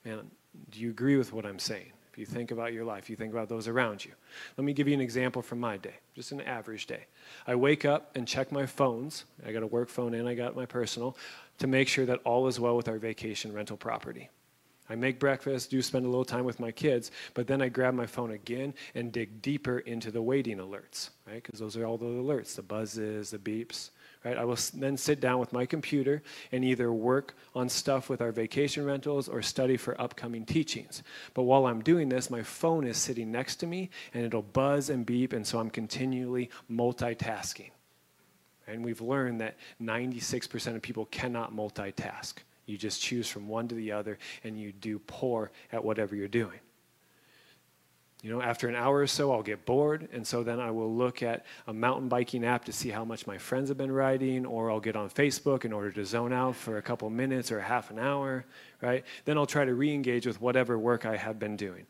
Man, 0.03 0.31
do 0.71 0.79
you 0.79 0.89
agree 0.89 1.17
with 1.17 1.33
what 1.33 1.45
I'm 1.45 1.59
saying? 1.59 1.91
You 2.19 2.25
think 2.25 2.51
about 2.51 2.73
your 2.73 2.85
life, 2.85 3.09
you 3.09 3.15
think 3.15 3.33
about 3.33 3.49
those 3.49 3.67
around 3.67 4.05
you. 4.05 4.11
Let 4.57 4.65
me 4.65 4.73
give 4.73 4.87
you 4.87 4.93
an 4.93 5.01
example 5.01 5.41
from 5.41 5.59
my 5.59 5.77
day, 5.77 5.95
just 6.15 6.31
an 6.31 6.41
average 6.41 6.85
day. 6.85 7.05
I 7.47 7.55
wake 7.55 7.85
up 7.85 8.11
and 8.15 8.27
check 8.27 8.51
my 8.51 8.65
phones. 8.65 9.25
I 9.45 9.51
got 9.51 9.63
a 9.63 9.67
work 9.67 9.89
phone 9.89 10.13
and 10.13 10.27
I 10.27 10.35
got 10.35 10.55
my 10.55 10.65
personal 10.65 11.17
to 11.59 11.67
make 11.67 11.87
sure 11.87 12.05
that 12.05 12.19
all 12.25 12.47
is 12.47 12.59
well 12.59 12.75
with 12.75 12.87
our 12.87 12.97
vacation 12.97 13.53
rental 13.53 13.77
property. 13.77 14.29
I 14.91 14.95
make 14.95 15.19
breakfast, 15.19 15.69
do 15.69 15.81
spend 15.81 16.05
a 16.05 16.09
little 16.09 16.25
time 16.25 16.45
with 16.45 16.59
my 16.59 16.71
kids, 16.71 17.11
but 17.35 17.45
then 17.45 17.61
I 17.61 17.69
grab 17.69 17.93
my 17.93 18.07
phone 18.07 18.31
again 18.31 18.73
and 18.95 19.11
dig 19.11 19.41
deeper 19.41 19.79
into 19.79 20.09
the 20.09 20.21
waiting 20.21 20.57
alerts, 20.57 21.11
right? 21.27 21.41
Because 21.43 21.59
those 21.59 21.77
are 21.77 21.85
all 21.85 21.97
the 21.97 22.05
alerts, 22.05 22.55
the 22.55 22.63
buzzes, 22.63 23.29
the 23.29 23.37
beeps 23.37 23.91
right? 24.23 24.37
I 24.37 24.43
will 24.45 24.57
then 24.73 24.97
sit 24.97 25.19
down 25.19 25.39
with 25.39 25.53
my 25.53 25.65
computer 25.65 26.21
and 26.51 26.63
either 26.65 26.91
work 26.91 27.35
on 27.55 27.69
stuff 27.69 28.09
with 28.09 28.21
our 28.21 28.31
vacation 28.31 28.85
rentals 28.85 29.29
or 29.29 29.41
study 29.41 29.77
for 29.77 29.99
upcoming 29.99 30.45
teachings. 30.45 31.03
But 31.33 31.43
while 31.43 31.65
I'm 31.65 31.81
doing 31.81 32.09
this, 32.09 32.29
my 32.29 32.43
phone 32.43 32.85
is 32.85 32.97
sitting 32.97 33.31
next 33.31 33.57
to 33.57 33.67
me 33.67 33.89
and 34.13 34.25
it'll 34.25 34.41
buzz 34.41 34.89
and 34.89 35.05
beep, 35.05 35.33
and 35.33 35.45
so 35.45 35.59
I'm 35.59 35.69
continually 35.69 36.49
multitasking. 36.69 37.71
And 38.67 38.83
we've 38.83 39.01
learned 39.01 39.41
that 39.41 39.57
96% 39.81 40.75
of 40.75 40.81
people 40.81 41.05
cannot 41.05 41.55
multitask. 41.55 42.35
You 42.65 42.77
just 42.77 43.01
choose 43.01 43.27
from 43.27 43.47
one 43.47 43.67
to 43.69 43.75
the 43.75 43.91
other 43.91 44.19
and 44.43 44.59
you 44.59 44.71
do 44.71 44.99
poor 44.99 45.51
at 45.71 45.83
whatever 45.83 46.15
you're 46.15 46.27
doing. 46.27 46.59
You 48.21 48.31
know, 48.31 48.41
after 48.41 48.67
an 48.67 48.75
hour 48.75 48.99
or 48.99 49.07
so, 49.07 49.31
I'll 49.31 49.43
get 49.43 49.65
bored, 49.65 50.09
and 50.11 50.27
so 50.27 50.43
then 50.43 50.59
I 50.59 50.71
will 50.71 50.93
look 50.93 51.23
at 51.23 51.45
a 51.67 51.73
mountain 51.73 52.09
biking 52.09 52.43
app 52.43 52.65
to 52.65 52.73
see 52.73 52.89
how 52.89 53.05
much 53.05 53.25
my 53.25 53.37
friends 53.37 53.69
have 53.69 53.77
been 53.77 53.93
riding, 53.93 54.45
or 54.45 54.69
I'll 54.69 54.81
get 54.81 54.97
on 54.97 55.09
Facebook 55.09 55.63
in 55.63 55.71
order 55.71 55.89
to 55.93 56.05
zone 56.05 56.33
out 56.33 56.57
for 56.57 56.77
a 56.77 56.81
couple 56.81 57.09
minutes 57.09 57.49
or 57.49 57.61
half 57.61 57.91
an 57.91 57.97
hour, 57.97 58.43
right? 58.81 59.05
Then 59.23 59.37
I'll 59.37 59.45
try 59.45 59.63
to 59.63 59.73
re 59.73 59.93
engage 59.93 60.27
with 60.27 60.41
whatever 60.41 60.77
work 60.77 61.05
I 61.05 61.15
have 61.15 61.39
been 61.39 61.55
doing. 61.55 61.87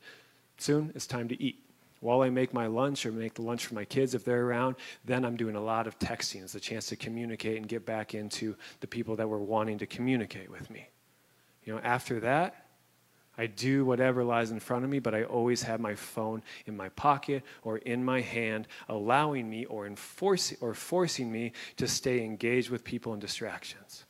Soon, 0.59 0.91
it's 0.93 1.07
time 1.07 1.27
to 1.29 1.41
eat. 1.41 1.63
While 1.99 2.21
I 2.21 2.29
make 2.29 2.53
my 2.53 2.67
lunch 2.67 3.07
or 3.07 3.11
make 3.11 3.33
the 3.33 3.41
lunch 3.41 3.65
for 3.65 3.73
my 3.73 3.83
kids 3.83 4.13
if 4.13 4.23
they're 4.23 4.45
around, 4.45 4.75
then 5.05 5.25
I'm 5.25 5.35
doing 5.35 5.55
a 5.55 5.61
lot 5.61 5.87
of 5.87 5.97
texting. 5.97 6.43
It's 6.43 6.55
a 6.55 6.59
chance 6.59 6.85
to 6.87 6.95
communicate 6.95 7.57
and 7.57 7.67
get 7.67 7.87
back 7.87 8.13
into 8.13 8.55
the 8.81 8.87
people 8.87 9.15
that 9.15 9.27
were 9.27 9.39
wanting 9.39 9.79
to 9.79 9.87
communicate 9.87 10.49
with 10.49 10.69
me. 10.69 10.87
You 11.65 11.73
know, 11.73 11.81
after 11.81 12.19
that, 12.21 12.68
I 13.39 13.47
do 13.47 13.85
whatever 13.85 14.25
lies 14.25 14.51
in 14.51 14.59
front 14.59 14.83
of 14.83 14.91
me, 14.91 14.99
but 14.99 15.15
I 15.15 15.23
always 15.23 15.61
have 15.61 15.79
my 15.79 15.95
phone 15.95 16.43
in 16.65 16.75
my 16.75 16.89
pocket 16.89 17.41
or 17.63 17.77
in 17.77 18.03
my 18.03 18.19
hand, 18.19 18.67
allowing 18.89 19.49
me 19.49 19.63
or, 19.63 19.87
enforcing, 19.87 20.57
or 20.59 20.73
forcing 20.73 21.31
me 21.31 21.53
to 21.77 21.87
stay 21.87 22.25
engaged 22.25 22.69
with 22.69 22.83
people 22.83 23.13
and 23.13 23.21
distractions. 23.21 24.03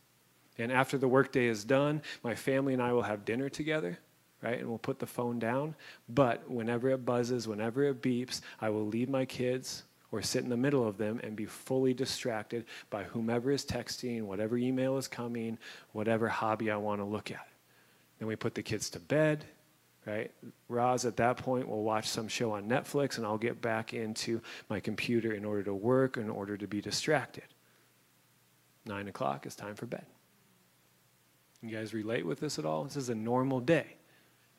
And 0.58 0.72
after 0.72 0.98
the 0.98 1.08
workday 1.08 1.46
is 1.46 1.64
done, 1.64 2.02
my 2.24 2.34
family 2.34 2.74
and 2.74 2.82
I 2.82 2.92
will 2.92 3.04
have 3.04 3.24
dinner 3.24 3.50
together, 3.50 4.00
right? 4.42 4.58
And 4.58 4.68
we'll 4.68 4.80
put 4.80 4.98
the 4.98 5.06
phone 5.06 5.38
down. 5.38 5.76
But 6.10 6.50
whenever 6.50 6.90
it 6.90 7.06
buzzes, 7.06 7.48
whenever 7.48 7.84
it 7.84 8.02
beeps, 8.02 8.42
I 8.60 8.72
will 8.72 8.88
leave 8.88 9.10
my 9.10 9.26
kids 9.26 9.84
or 10.12 10.24
sit 10.24 10.44
in 10.44 10.50
the 10.50 10.58
middle 10.58 10.88
of 10.88 10.98
them 10.98 11.20
and 11.24 11.36
be 11.36 11.46
fully 11.46 11.94
distracted 11.94 12.66
by 12.90 13.04
whomever 13.04 13.52
is 13.52 13.64
texting, 13.64 14.24
whatever 14.24 14.58
email 14.58 14.98
is 14.98 15.08
coming, 15.08 15.60
whatever 15.92 16.28
hobby 16.30 16.72
I 16.72 16.78
want 16.78 17.00
to 17.00 17.06
look 17.06 17.30
at. 17.30 17.49
Then 18.20 18.28
we 18.28 18.36
put 18.36 18.54
the 18.54 18.64
kids 18.64 18.90
to 18.92 19.00
bed, 19.00 19.46
right? 20.06 20.32
Roz 20.68 21.06
at 21.06 21.18
that 21.18 21.38
point 21.38 21.68
will 21.68 21.84
watch 21.84 22.08
some 22.08 22.28
show 22.28 22.52
on 22.52 22.68
Netflix, 22.70 23.18
and 23.18 23.26
I'll 23.26 23.38
get 23.38 23.62
back 23.62 23.94
into 23.94 24.42
my 24.70 24.80
computer 24.80 25.34
in 25.34 25.46
order 25.46 25.64
to 25.64 25.74
work, 25.74 26.18
in 26.18 26.30
order 26.30 26.58
to 26.58 26.68
be 26.68 26.82
distracted. 26.82 27.46
Nine 28.86 29.08
o'clock 29.08 29.46
is 29.46 29.56
time 29.56 29.76
for 29.76 29.86
bed. 29.86 30.06
You 31.62 31.70
guys 31.76 31.94
relate 31.94 32.26
with 32.26 32.40
this 32.40 32.60
at 32.60 32.66
all? 32.66 32.84
This 32.84 32.96
is 32.96 33.10
a 33.10 33.16
normal 33.16 33.60
day. 33.60 33.98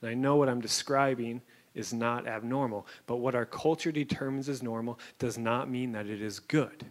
And 0.01 0.11
I 0.11 0.15
know 0.15 0.37
what 0.37 0.49
I'm 0.49 0.61
describing 0.61 1.41
is 1.75 1.93
not 1.93 2.27
abnormal, 2.27 2.87
but 3.07 3.17
what 3.17 3.35
our 3.35 3.47
culture 3.47 3.93
determines 3.93 4.49
as 4.49 4.63
normal 4.63 4.99
does 5.19 5.39
not 5.39 5.71
mean 5.71 5.93
that 5.93 6.07
it 6.07 6.21
is 6.21 6.41
good. 6.41 6.87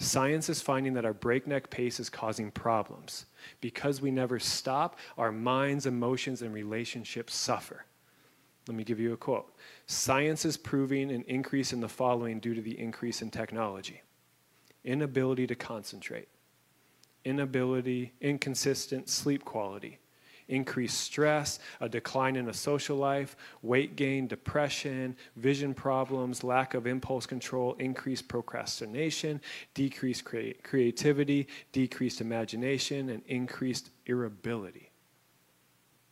Science 0.00 0.48
is 0.48 0.62
finding 0.62 0.94
that 0.94 1.04
our 1.04 1.12
breakneck 1.12 1.68
pace 1.68 2.00
is 2.00 2.08
causing 2.08 2.50
problems. 2.50 3.26
Because 3.60 4.00
we 4.00 4.10
never 4.10 4.38
stop, 4.38 4.98
our 5.18 5.30
minds, 5.30 5.84
emotions, 5.84 6.40
and 6.40 6.54
relationships 6.54 7.34
suffer. 7.34 7.84
Let 8.66 8.78
me 8.78 8.82
give 8.82 8.98
you 8.98 9.12
a 9.12 9.18
quote. 9.18 9.54
Science 9.86 10.46
is 10.46 10.56
proving 10.56 11.10
an 11.10 11.22
increase 11.28 11.74
in 11.74 11.80
the 11.80 11.88
following 11.88 12.40
due 12.40 12.54
to 12.54 12.62
the 12.62 12.78
increase 12.80 13.22
in 13.22 13.30
technology 13.30 14.02
inability 14.82 15.46
to 15.46 15.54
concentrate, 15.54 16.28
inability, 17.26 18.14
inconsistent 18.22 19.10
sleep 19.10 19.44
quality, 19.44 19.98
increased 20.50 21.00
stress, 21.00 21.58
a 21.80 21.88
decline 21.88 22.36
in 22.36 22.48
a 22.48 22.52
social 22.52 22.96
life, 22.96 23.36
weight 23.62 23.96
gain, 23.96 24.26
depression, 24.26 25.16
vision 25.36 25.72
problems, 25.72 26.44
lack 26.44 26.74
of 26.74 26.86
impulse 26.86 27.26
control, 27.26 27.74
increased 27.74 28.28
procrastination, 28.28 29.40
decreased 29.74 30.24
crea- 30.24 30.54
creativity, 30.62 31.46
decreased 31.72 32.20
imagination, 32.20 33.08
and 33.08 33.22
increased 33.26 33.90
irritability. 34.06 34.90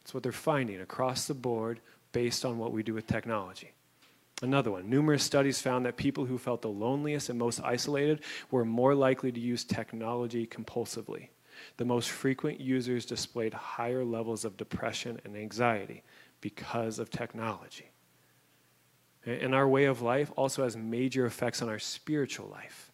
That's 0.02 0.14
what 0.14 0.22
they're 0.22 0.32
finding 0.32 0.80
across 0.80 1.26
the 1.26 1.34
board 1.34 1.80
based 2.12 2.44
on 2.44 2.58
what 2.58 2.72
we 2.72 2.82
do 2.82 2.94
with 2.94 3.06
technology. 3.06 3.72
Another 4.40 4.70
one 4.70 4.88
numerous 4.88 5.24
studies 5.24 5.60
found 5.60 5.84
that 5.84 5.96
people 5.96 6.24
who 6.24 6.38
felt 6.38 6.62
the 6.62 6.68
loneliest 6.68 7.28
and 7.28 7.38
most 7.38 7.60
isolated 7.62 8.20
were 8.52 8.64
more 8.64 8.94
likely 8.94 9.32
to 9.32 9.40
use 9.40 9.64
technology 9.64 10.46
compulsively 10.46 11.28
the 11.76 11.84
most 11.84 12.10
frequent 12.10 12.60
users 12.60 13.04
displayed 13.04 13.54
higher 13.54 14.04
levels 14.04 14.44
of 14.44 14.56
depression 14.56 15.20
and 15.24 15.36
anxiety 15.36 16.02
because 16.40 16.98
of 16.98 17.10
technology. 17.10 17.90
And 19.26 19.54
our 19.54 19.68
way 19.68 19.84
of 19.84 20.00
life 20.00 20.32
also 20.36 20.62
has 20.62 20.76
major 20.76 21.26
effects 21.26 21.60
on 21.60 21.68
our 21.68 21.78
spiritual 21.78 22.48
life. 22.48 22.90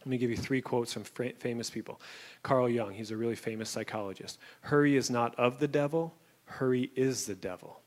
Let 0.00 0.06
me 0.06 0.18
give 0.18 0.30
you 0.30 0.36
three 0.36 0.60
quotes 0.60 0.92
from 0.92 1.04
famous 1.04 1.70
people. 1.70 2.00
Carl 2.42 2.68
Jung, 2.68 2.92
he's 2.92 3.10
a 3.10 3.16
really 3.16 3.34
famous 3.34 3.70
psychologist. 3.70 4.38
Hurry 4.60 4.96
is 4.96 5.10
not 5.10 5.34
of 5.36 5.58
the 5.58 5.68
devil, 5.68 6.14
hurry 6.44 6.90
is 6.94 7.24
the 7.24 7.34
devil. 7.34 7.80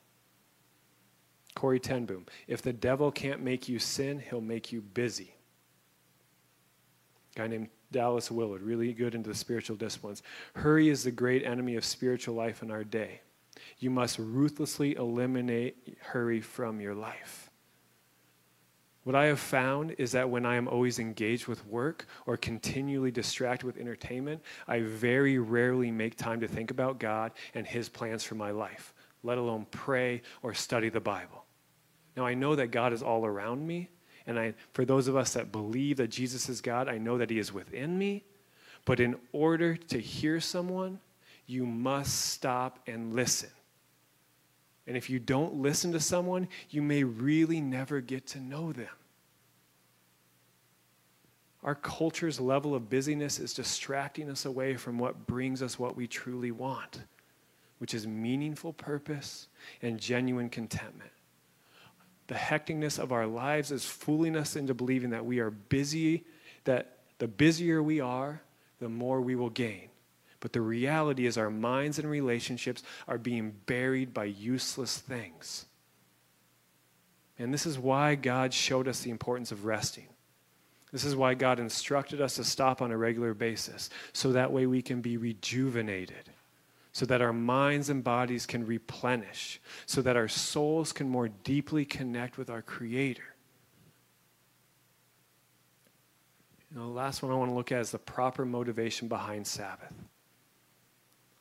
Corrie 1.58 1.80
ten 1.80 2.06
Boom, 2.06 2.26
if 2.48 2.62
the 2.62 2.72
devil 2.72 3.12
can't 3.12 3.42
make 3.42 3.68
you 3.68 3.80
sin, 3.80 4.20
he'll 4.20 4.42
make 4.42 4.72
you 4.72 4.80
busy. 4.80 5.34
A 7.36 7.40
guy 7.40 7.48
named 7.48 7.70
Dallas 7.91 8.30
Willard, 8.30 8.62
really 8.62 8.93
good 8.93 9.15
into 9.15 9.30
the 9.30 9.36
spiritual 9.36 9.78
disciplines. 9.78 10.23
Hurry 10.56 10.89
is 10.89 11.04
the 11.04 11.12
great 11.12 11.45
enemy 11.45 11.76
of 11.76 11.86
spiritual 11.86 12.36
life 12.36 12.62
in 12.62 12.71
our 12.71 12.84
day. 12.84 13.21
You 13.80 13.89
must 13.89 14.19
ruthlessly 14.19 14.95
eliminate 14.95 15.97
hurry 16.02 16.41
from 16.41 16.82
your 16.82 16.95
life. 16.95 17.50
What 19.04 19.15
I 19.15 19.28
have 19.28 19.39
found 19.39 19.95
is 19.97 20.12
that 20.12 20.30
when 20.30 20.45
I 20.45 20.56
am 20.56 20.67
always 20.67 21.00
engaged 21.00 21.47
with 21.47 21.65
work 21.65 22.06
or 22.26 22.36
continually 22.36 23.10
distracted 23.10 23.65
with 23.65 23.78
entertainment, 23.78 24.41
I 24.67 24.82
very 24.82 25.39
rarely 25.39 25.91
make 25.91 26.17
time 26.17 26.41
to 26.41 26.47
think 26.47 26.71
about 26.71 27.00
God 27.00 27.32
and 27.54 27.65
His 27.65 27.88
plans 27.88 28.26
for 28.26 28.36
my 28.36 28.52
life, 28.52 28.93
let 29.23 29.38
alone 29.38 29.65
pray 29.71 30.23
or 30.43 30.54
study 30.54 30.89
the 30.89 31.00
Bible. 31.00 31.45
Now, 32.17 32.26
I 32.26 32.34
know 32.34 32.56
that 32.56 32.67
God 32.67 32.91
is 32.91 33.02
all 33.02 33.26
around 33.26 33.65
me, 33.65 33.89
and 34.28 34.38
I, 34.38 34.54
for 34.74 34.84
those 34.84 35.08
of 35.08 35.16
us 35.16 35.34
that 35.34 35.54
believe 35.54 35.98
that 35.98 36.10
Jesus 36.10 36.50
is 36.50 36.60
God, 36.60 36.90
I 36.90 36.98
know 36.98 37.18
that 37.18 37.30
He 37.30 37.40
is 37.40 37.54
within 37.54 37.98
me. 37.98 38.26
But 38.84 39.00
in 39.00 39.16
order 39.32 39.76
to 39.78 40.00
hear 40.00 40.42
someone, 40.42 41.00
you 41.46 41.66
must 41.66 42.32
stop 42.32 42.80
and 42.88 43.16
listen. 43.16 43.50
And 44.86 44.96
if 44.96 45.10
you 45.10 45.20
don't 45.20 45.56
listen 45.56 45.94
to 45.94 46.00
someone, 46.00 46.50
you 46.70 46.82
may 46.82 47.04
really 47.04 47.62
never 47.62 48.02
get 48.02 48.28
to 48.28 48.40
know 48.40 48.74
them. 48.74 48.88
Our 51.63 51.76
culture's 51.76 52.40
level 52.40 52.76
of 52.76 52.90
busyness 52.90 53.40
is 53.40 53.54
distracting 53.54 54.30
us 54.30 54.46
away 54.46 54.76
from 54.76 55.00
what 55.00 55.26
brings 55.26 55.62
us 55.62 55.80
what 55.80 55.98
we 55.98 56.08
truly 56.08 56.52
want, 56.52 57.02
which 57.80 57.94
is 57.94 58.08
meaningful 58.08 58.74
purpose 58.74 59.48
and 59.82 60.00
genuine 60.00 60.50
contentment 60.50 61.12
the 62.28 62.36
hecticness 62.36 63.00
of 63.00 63.12
our 63.12 63.26
lives 63.26 63.72
is 63.72 63.86
fooling 63.86 64.36
us 64.36 64.56
into 64.56 64.74
believing 64.74 65.12
that 65.12 65.26
we 65.26 65.40
are 65.40 65.50
busy, 65.50 66.26
that 66.66 66.98
the 67.20 67.28
busier 67.28 67.82
we 67.82 68.00
are, 68.00 68.42
the 68.80 68.90
more 68.90 69.22
we 69.22 69.36
will 69.36 69.50
gain. 69.50 69.90
But 70.40 70.54
the 70.54 70.62
reality 70.62 71.26
is, 71.26 71.38
our 71.38 71.50
minds 71.50 71.98
and 71.98 72.10
relationships 72.10 72.84
are 73.08 73.18
being 73.18 73.56
buried 73.66 74.13
by 74.13 74.26
useless 74.26 74.98
things. 74.98 75.66
And 77.40 77.54
this 77.54 77.66
is 77.66 77.80
why 77.80 78.16
God 78.16 78.54
showed 78.54 78.88
us 78.88 79.02
the 79.02 79.10
importance 79.10 79.52
of 79.52 79.66
resting. 79.66 80.08
This 80.92 81.06
is 81.06 81.16
why 81.16 81.34
God 81.34 81.60
instructed 81.60 82.22
us 82.22 82.36
to 82.36 82.44
stop 82.44 82.82
on 82.82 82.92
a 82.92 82.98
regular 82.98 83.34
basis, 83.34 83.90
so 84.13 84.32
that 84.32 84.52
way 84.52 84.68
we 84.68 84.82
can 84.82 85.02
be 85.02 85.18
rejuvenated 85.18 86.30
so 86.97 87.05
that 87.05 87.21
our 87.21 87.31
minds 87.31 87.91
and 87.91 88.03
bodies 88.03 88.47
can 88.47 88.65
replenish, 88.65 89.62
so 89.86 90.01
that 90.01 90.17
our 90.17 90.27
souls 90.27 90.91
can 90.91 91.07
more 91.07 91.27
deeply 91.27 91.86
connect 91.86 92.39
with 92.39 92.49
our 92.49 92.63
Creator. 92.63 93.36
Know, 96.73 96.88
the 96.88 96.88
last 96.88 97.21
one 97.21 97.31
I 97.31 97.36
want 97.36 97.51
to 97.51 97.55
look 97.55 97.71
at 97.71 97.81
is 97.81 97.91
the 97.91 97.99
proper 97.99 98.45
motivation 98.45 99.07
behind 99.07 99.45
Sabbath. 99.45 99.93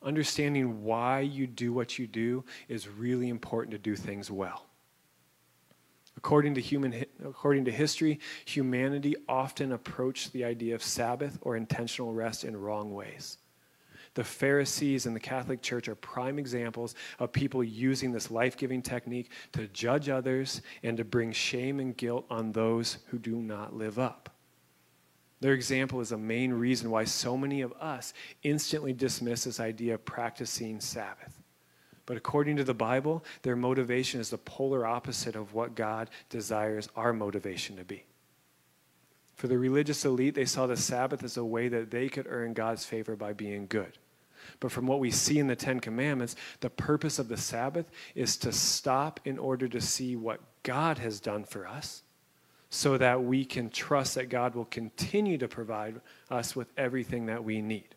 Understanding 0.03 0.83
why 0.83 1.21
you 1.21 1.47
do 1.47 1.73
what 1.73 1.97
you 1.97 2.05
do 2.05 2.45
is 2.67 2.87
really 2.87 3.27
important 3.27 3.71
to 3.71 3.79
do 3.79 3.95
things 3.95 4.29
well. 4.29 4.67
According 6.17 6.53
to, 6.53 6.61
human, 6.61 7.03
according 7.25 7.65
to 7.65 7.71
history, 7.71 8.19
humanity 8.45 9.15
often 9.27 9.71
approached 9.71 10.33
the 10.33 10.43
idea 10.45 10.75
of 10.75 10.83
Sabbath 10.83 11.39
or 11.41 11.55
intentional 11.57 12.13
rest 12.13 12.43
in 12.43 12.55
wrong 12.55 12.93
ways. 12.93 13.39
The 14.17 14.23
Pharisees 14.23 15.05
and 15.05 15.15
the 15.15 15.19
Catholic 15.19 15.61
Church 15.61 15.87
are 15.87 15.93
prime 15.93 16.39
examples 16.39 16.95
of 17.19 17.31
people 17.31 17.63
using 17.63 18.11
this 18.11 18.31
life 18.31 18.57
giving 18.57 18.81
technique 18.81 19.29
to 19.51 19.67
judge 19.67 20.09
others 20.09 20.63
and 20.81 20.97
to 20.97 21.03
bring 21.03 21.31
shame 21.31 21.79
and 21.79 21.95
guilt 21.95 22.25
on 22.27 22.51
those 22.51 22.97
who 23.09 23.19
do 23.19 23.35
not 23.35 23.75
live 23.75 23.99
up. 23.99 24.31
Their 25.39 25.53
example 25.53 26.01
is 26.01 26.13
a 26.13 26.17
main 26.17 26.51
reason 26.51 26.89
why 26.89 27.03
so 27.03 27.37
many 27.37 27.61
of 27.61 27.71
us 27.73 28.15
instantly 28.41 28.91
dismiss 28.91 29.43
this 29.43 29.59
idea 29.59 29.93
of 29.93 30.03
practicing 30.03 30.79
Sabbath. 30.79 31.39
But 32.07 32.17
according 32.17 32.55
to 32.55 32.63
the 32.63 32.73
Bible, 32.73 33.23
their 33.43 33.55
motivation 33.55 34.19
is 34.19 34.31
the 34.31 34.39
polar 34.39 34.83
opposite 34.83 35.35
of 35.35 35.53
what 35.53 35.75
God 35.75 36.09
desires 36.29 36.89
our 36.95 37.13
motivation 37.13 37.77
to 37.77 37.83
be. 37.83 38.03
For 39.35 39.45
the 39.47 39.59
religious 39.59 40.03
elite, 40.05 40.33
they 40.33 40.45
saw 40.45 40.65
the 40.65 40.75
Sabbath 40.75 41.23
as 41.23 41.37
a 41.37 41.45
way 41.45 41.67
that 41.67 41.91
they 41.91 42.09
could 42.09 42.25
earn 42.27 42.53
God's 42.53 42.83
favor 42.83 43.15
by 43.15 43.33
being 43.33 43.67
good. 43.67 43.99
But 44.59 44.71
from 44.71 44.87
what 44.87 44.99
we 44.99 45.11
see 45.11 45.39
in 45.39 45.47
the 45.47 45.55
Ten 45.55 45.79
Commandments, 45.79 46.35
the 46.59 46.69
purpose 46.69 47.19
of 47.19 47.27
the 47.27 47.37
Sabbath 47.37 47.89
is 48.15 48.37
to 48.37 48.51
stop 48.51 49.19
in 49.25 49.37
order 49.37 49.67
to 49.67 49.81
see 49.81 50.15
what 50.15 50.41
God 50.63 50.97
has 50.97 51.19
done 51.19 51.43
for 51.43 51.67
us 51.67 52.03
so 52.69 52.97
that 52.97 53.23
we 53.23 53.45
can 53.45 53.69
trust 53.69 54.15
that 54.15 54.29
God 54.29 54.55
will 54.55 54.65
continue 54.65 55.37
to 55.37 55.47
provide 55.47 56.01
us 56.29 56.55
with 56.55 56.67
everything 56.77 57.27
that 57.27 57.43
we 57.43 57.61
need. 57.61 57.95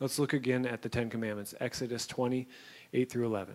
Let's 0.00 0.18
look 0.18 0.32
again 0.32 0.66
at 0.66 0.82
the 0.82 0.88
Ten 0.88 1.10
Commandments 1.10 1.54
Exodus 1.60 2.06
20, 2.06 2.48
8 2.92 3.10
through 3.10 3.26
11. 3.26 3.54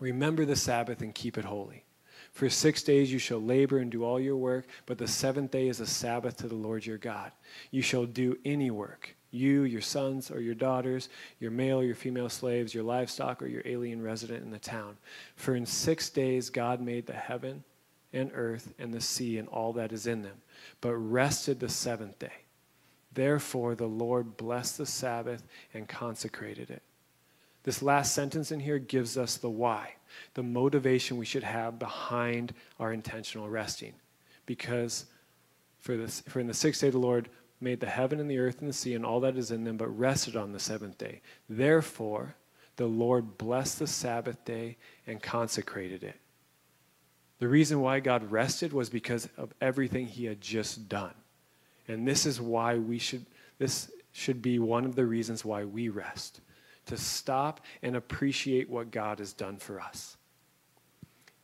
Remember 0.00 0.44
the 0.44 0.56
Sabbath 0.56 1.02
and 1.02 1.14
keep 1.14 1.36
it 1.36 1.44
holy. 1.44 1.84
For 2.32 2.48
six 2.48 2.82
days 2.82 3.12
you 3.12 3.18
shall 3.18 3.40
labor 3.42 3.78
and 3.78 3.90
do 3.90 4.04
all 4.04 4.20
your 4.20 4.36
work, 4.36 4.66
but 4.86 4.98
the 4.98 5.08
seventh 5.08 5.50
day 5.50 5.68
is 5.68 5.80
a 5.80 5.86
Sabbath 5.86 6.36
to 6.38 6.48
the 6.48 6.54
Lord 6.54 6.86
your 6.86 6.98
God. 6.98 7.32
You 7.70 7.82
shall 7.82 8.06
do 8.06 8.38
any 8.44 8.70
work 8.70 9.16
you, 9.30 9.62
your 9.62 9.80
sons 9.80 10.30
or 10.30 10.40
your 10.40 10.54
daughters, 10.54 11.08
your 11.38 11.50
male 11.50 11.80
or 11.80 11.84
your 11.84 11.94
female 11.94 12.28
slaves, 12.28 12.74
your 12.74 12.82
livestock 12.82 13.42
or 13.42 13.46
your 13.46 13.62
alien 13.64 14.02
resident 14.02 14.42
in 14.42 14.50
the 14.50 14.58
town. 14.58 14.96
For 15.36 15.54
in 15.54 15.66
six 15.66 16.10
days 16.10 16.50
God 16.50 16.80
made 16.80 17.06
the 17.06 17.12
heaven 17.12 17.64
and 18.12 18.30
earth 18.34 18.72
and 18.78 18.92
the 18.92 19.00
sea 19.00 19.38
and 19.38 19.48
all 19.48 19.72
that 19.74 19.92
is 19.92 20.06
in 20.06 20.22
them, 20.22 20.42
but 20.80 20.94
rested 20.94 21.60
the 21.60 21.68
seventh 21.68 22.18
day. 22.18 22.32
Therefore 23.12 23.74
the 23.74 23.86
Lord 23.86 24.36
blessed 24.36 24.78
the 24.78 24.86
Sabbath 24.86 25.42
and 25.74 25.88
consecrated 25.88 26.70
it. 26.70 26.82
This 27.62 27.82
last 27.82 28.14
sentence 28.14 28.52
in 28.52 28.60
here 28.60 28.78
gives 28.78 29.18
us 29.18 29.36
the 29.36 29.50
why, 29.50 29.94
the 30.34 30.42
motivation 30.42 31.18
we 31.18 31.26
should 31.26 31.42
have 31.42 31.78
behind 31.78 32.54
our 32.78 32.92
intentional 32.92 33.48
resting. 33.48 33.92
Because 34.46 35.06
for, 35.78 35.96
this, 35.96 36.22
for 36.22 36.40
in 36.40 36.46
the 36.46 36.54
sixth 36.54 36.80
day 36.80 36.90
the 36.90 36.98
Lord 36.98 37.28
made 37.60 37.80
the 37.80 37.86
heaven 37.86 38.20
and 38.20 38.30
the 38.30 38.38
earth 38.38 38.60
and 38.60 38.68
the 38.68 38.74
sea 38.74 38.94
and 38.94 39.04
all 39.04 39.20
that 39.20 39.36
is 39.36 39.50
in 39.50 39.64
them, 39.64 39.76
but 39.76 39.88
rested 39.88 40.36
on 40.36 40.52
the 40.52 40.58
seventh 40.58 40.98
day. 40.98 41.20
Therefore, 41.48 42.34
the 42.76 42.86
Lord 42.86 43.36
blessed 43.36 43.80
the 43.80 43.86
Sabbath 43.86 44.44
day 44.44 44.78
and 45.06 45.22
consecrated 45.22 46.02
it. 46.02 46.16
The 47.38 47.48
reason 47.48 47.80
why 47.80 48.00
God 48.00 48.30
rested 48.30 48.72
was 48.72 48.90
because 48.90 49.28
of 49.36 49.52
everything 49.60 50.06
he 50.06 50.26
had 50.26 50.40
just 50.40 50.88
done. 50.88 51.14
And 51.88 52.06
this 52.06 52.26
is 52.26 52.40
why 52.40 52.76
we 52.76 52.98
should, 52.98 53.26
this 53.58 53.90
should 54.12 54.42
be 54.42 54.58
one 54.58 54.84
of 54.84 54.94
the 54.94 55.06
reasons 55.06 55.44
why 55.44 55.64
we 55.64 55.88
rest 55.88 56.40
to 56.86 56.96
stop 56.96 57.60
and 57.82 57.96
appreciate 57.96 58.68
what 58.68 58.90
God 58.90 59.18
has 59.18 59.32
done 59.32 59.56
for 59.56 59.80
us. 59.80 60.16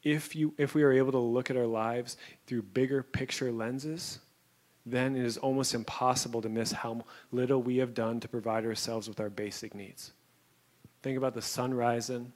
If, 0.03 0.37
you, 0.37 0.55
if 0.59 0.75
we 0.75 0.83
are 0.83 0.93
able 0.93 1.13
to 1.13 1.19
look 1.19 1.51
at 1.51 1.57
our 1.57 1.67
lives 1.67 2.17
through 2.47 2.63
bigger 2.63 3.03
picture 3.03 3.51
lenses, 3.53 4.21
then 4.87 5.17
it 5.17 5.25
is 5.25 5.37
almost 5.37 5.75
impossible 5.75 6.41
to 6.41 6.49
miss 6.49 6.71
how 6.71 7.05
little 7.33 7.61
we 7.61 7.79
have 7.79 7.93
done 7.93 8.21
to 8.21 8.29
provide 8.29 8.65
ourselves 8.65 9.09
with 9.09 9.19
our 9.19 9.29
basic 9.29 9.75
needs. 9.75 10.13
Think 11.03 11.19
about 11.19 11.35
the 11.35 11.43
sun 11.43 11.75
rising, 11.75 12.33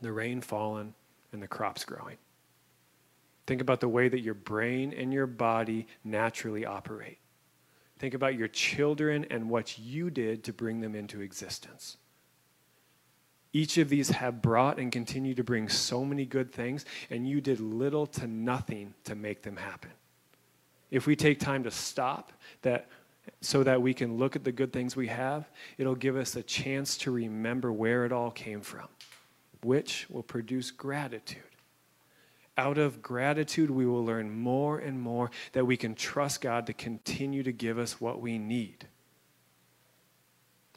the 0.00 0.10
rain 0.10 0.40
falling, 0.40 0.94
and 1.32 1.42
the 1.42 1.46
crops 1.46 1.84
growing. 1.84 2.16
Think 3.46 3.60
about 3.60 3.80
the 3.80 3.88
way 3.88 4.08
that 4.08 4.20
your 4.20 4.34
brain 4.34 4.92
and 4.96 5.12
your 5.12 5.26
body 5.26 5.86
naturally 6.02 6.64
operate. 6.64 7.18
Think 7.98 8.14
about 8.14 8.34
your 8.34 8.48
children 8.48 9.26
and 9.30 9.48
what 9.48 9.78
you 9.78 10.10
did 10.10 10.44
to 10.44 10.52
bring 10.52 10.80
them 10.80 10.94
into 10.94 11.20
existence. 11.20 11.98
Each 13.52 13.78
of 13.78 13.88
these 13.88 14.10
have 14.10 14.42
brought 14.42 14.78
and 14.78 14.90
continue 14.90 15.34
to 15.34 15.44
bring 15.44 15.68
so 15.68 16.04
many 16.04 16.26
good 16.26 16.52
things, 16.52 16.84
and 17.08 17.28
you 17.28 17.40
did 17.40 17.60
little 17.60 18.06
to 18.08 18.26
nothing 18.26 18.94
to 19.04 19.14
make 19.14 19.42
them 19.42 19.56
happen. 19.56 19.92
If 20.90 21.06
we 21.06 21.16
take 21.16 21.40
time 21.40 21.64
to 21.64 21.70
stop 21.70 22.32
that 22.62 22.88
so 23.40 23.62
that 23.64 23.82
we 23.82 23.92
can 23.92 24.16
look 24.16 24.36
at 24.36 24.44
the 24.44 24.52
good 24.52 24.72
things 24.72 24.94
we 24.94 25.08
have, 25.08 25.48
it'll 25.78 25.94
give 25.94 26.16
us 26.16 26.36
a 26.36 26.42
chance 26.42 26.96
to 26.98 27.10
remember 27.10 27.72
where 27.72 28.04
it 28.04 28.12
all 28.12 28.30
came 28.30 28.60
from, 28.60 28.88
which 29.62 30.08
will 30.08 30.22
produce 30.22 30.70
gratitude. 30.70 31.42
Out 32.58 32.78
of 32.78 33.02
gratitude, 33.02 33.70
we 33.70 33.84
will 33.84 34.04
learn 34.04 34.30
more 34.30 34.78
and 34.78 35.00
more 35.00 35.30
that 35.52 35.66
we 35.66 35.76
can 35.76 35.94
trust 35.94 36.40
God 36.40 36.66
to 36.66 36.72
continue 36.72 37.42
to 37.42 37.52
give 37.52 37.78
us 37.78 38.00
what 38.00 38.20
we 38.20 38.38
need. 38.38 38.86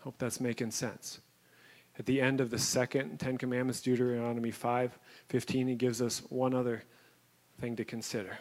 Hope 0.01 0.15
that's 0.17 0.41
making 0.41 0.71
sense. 0.71 1.21
At 1.97 2.05
the 2.05 2.21
end 2.21 2.41
of 2.41 2.49
the 2.49 2.59
second 2.59 3.19
Ten 3.19 3.37
Commandments, 3.37 3.81
Deuteronomy 3.81 4.51
5 4.51 4.97
15, 5.27 5.67
he 5.67 5.75
gives 5.75 6.01
us 6.01 6.21
one 6.29 6.53
other 6.53 6.83
thing 7.59 7.75
to 7.75 7.85
consider. 7.85 8.39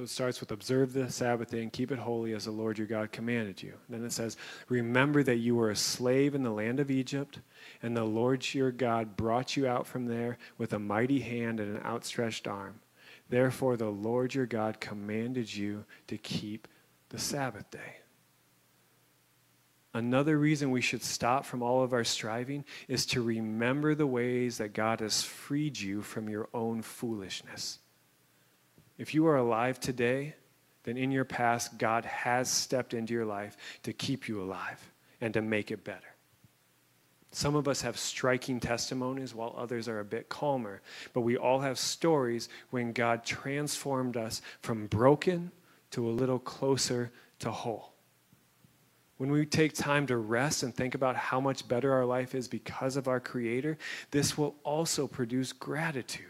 So 0.00 0.04
it 0.04 0.08
starts 0.08 0.40
with 0.40 0.50
observe 0.50 0.94
the 0.94 1.10
Sabbath 1.10 1.50
day 1.50 1.60
and 1.60 1.70
keep 1.70 1.92
it 1.92 1.98
holy 1.98 2.32
as 2.32 2.46
the 2.46 2.50
Lord 2.50 2.78
your 2.78 2.86
God 2.86 3.12
commanded 3.12 3.62
you. 3.62 3.74
Then 3.90 4.02
it 4.02 4.12
says, 4.12 4.38
Remember 4.70 5.22
that 5.22 5.36
you 5.36 5.54
were 5.54 5.68
a 5.68 5.76
slave 5.76 6.34
in 6.34 6.42
the 6.42 6.50
land 6.50 6.80
of 6.80 6.90
Egypt, 6.90 7.40
and 7.82 7.94
the 7.94 8.04
Lord 8.04 8.54
your 8.54 8.70
God 8.70 9.14
brought 9.14 9.58
you 9.58 9.66
out 9.66 9.86
from 9.86 10.06
there 10.06 10.38
with 10.56 10.72
a 10.72 10.78
mighty 10.78 11.20
hand 11.20 11.60
and 11.60 11.76
an 11.76 11.82
outstretched 11.84 12.48
arm. 12.48 12.80
Therefore, 13.28 13.76
the 13.76 13.90
Lord 13.90 14.32
your 14.32 14.46
God 14.46 14.80
commanded 14.80 15.54
you 15.54 15.84
to 16.06 16.16
keep 16.16 16.66
the 17.10 17.18
Sabbath 17.18 17.70
day. 17.70 17.98
Another 19.92 20.38
reason 20.38 20.70
we 20.70 20.80
should 20.80 21.02
stop 21.02 21.44
from 21.44 21.62
all 21.62 21.82
of 21.82 21.92
our 21.92 22.04
striving 22.04 22.64
is 22.88 23.04
to 23.04 23.20
remember 23.20 23.94
the 23.94 24.06
ways 24.06 24.56
that 24.56 24.72
God 24.72 25.00
has 25.00 25.22
freed 25.22 25.78
you 25.78 26.00
from 26.00 26.30
your 26.30 26.48
own 26.54 26.80
foolishness. 26.80 27.80
If 29.00 29.14
you 29.14 29.26
are 29.28 29.36
alive 29.36 29.80
today, 29.80 30.34
then 30.82 30.98
in 30.98 31.10
your 31.10 31.24
past, 31.24 31.78
God 31.78 32.04
has 32.04 32.50
stepped 32.50 32.92
into 32.92 33.14
your 33.14 33.24
life 33.24 33.56
to 33.84 33.94
keep 33.94 34.28
you 34.28 34.42
alive 34.42 34.92
and 35.22 35.32
to 35.32 35.40
make 35.40 35.70
it 35.70 35.84
better. 35.84 36.14
Some 37.30 37.56
of 37.56 37.66
us 37.66 37.80
have 37.80 37.96
striking 37.96 38.60
testimonies 38.60 39.34
while 39.34 39.54
others 39.56 39.88
are 39.88 40.00
a 40.00 40.04
bit 40.04 40.28
calmer, 40.28 40.82
but 41.14 41.22
we 41.22 41.38
all 41.38 41.60
have 41.60 41.78
stories 41.78 42.50
when 42.68 42.92
God 42.92 43.24
transformed 43.24 44.18
us 44.18 44.42
from 44.60 44.86
broken 44.86 45.50
to 45.92 46.06
a 46.06 46.12
little 46.12 46.38
closer 46.38 47.10
to 47.38 47.50
whole. 47.50 47.94
When 49.16 49.30
we 49.30 49.46
take 49.46 49.72
time 49.72 50.06
to 50.08 50.18
rest 50.18 50.62
and 50.62 50.74
think 50.74 50.94
about 50.94 51.16
how 51.16 51.40
much 51.40 51.66
better 51.66 51.94
our 51.94 52.04
life 52.04 52.34
is 52.34 52.48
because 52.48 52.98
of 52.98 53.08
our 53.08 53.20
Creator, 53.20 53.78
this 54.10 54.36
will 54.36 54.56
also 54.62 55.06
produce 55.06 55.54
gratitude. 55.54 56.26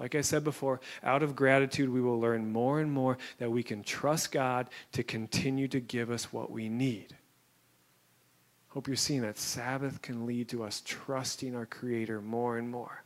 Like 0.00 0.14
I 0.14 0.22
said 0.22 0.42
before, 0.42 0.80
out 1.02 1.22
of 1.22 1.36
gratitude, 1.36 1.88
we 1.88 2.00
will 2.00 2.20
learn 2.20 2.52
more 2.52 2.80
and 2.80 2.90
more 2.90 3.16
that 3.38 3.50
we 3.50 3.62
can 3.62 3.82
trust 3.82 4.32
God 4.32 4.68
to 4.92 5.02
continue 5.02 5.68
to 5.68 5.80
give 5.80 6.10
us 6.10 6.32
what 6.32 6.50
we 6.50 6.68
need. 6.68 7.14
Hope 8.68 8.88
you're 8.88 8.96
seeing 8.96 9.22
that 9.22 9.38
Sabbath 9.38 10.02
can 10.02 10.26
lead 10.26 10.48
to 10.48 10.64
us 10.64 10.82
trusting 10.84 11.54
our 11.54 11.66
Creator 11.66 12.20
more 12.20 12.58
and 12.58 12.68
more. 12.68 13.04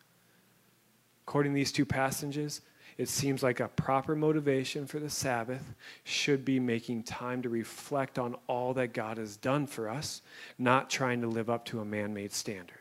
According 1.27 1.53
to 1.53 1.57
these 1.57 1.73
two 1.73 1.85
passages, 1.85 2.63
it 2.97 3.11
seems 3.11 3.43
like 3.43 3.61
a 3.61 3.69
proper 3.69 4.17
motivation 4.17 4.87
for 4.87 4.99
the 4.99 5.11
Sabbath 5.11 5.75
should 6.05 6.43
be 6.43 6.59
making 6.59 7.03
time 7.03 7.43
to 7.43 7.51
reflect 7.51 8.19
on 8.19 8.35
all 8.47 8.73
that 8.75 8.95
God 8.95 9.19
has 9.19 9.37
done 9.37 9.67
for 9.67 9.91
us, 9.91 10.23
not 10.59 10.89
trying 10.89 11.21
to 11.21 11.29
live 11.29 11.51
up 11.51 11.67
to 11.67 11.81
a 11.81 11.85
man 11.85 12.15
made 12.15 12.33
standard. 12.33 12.78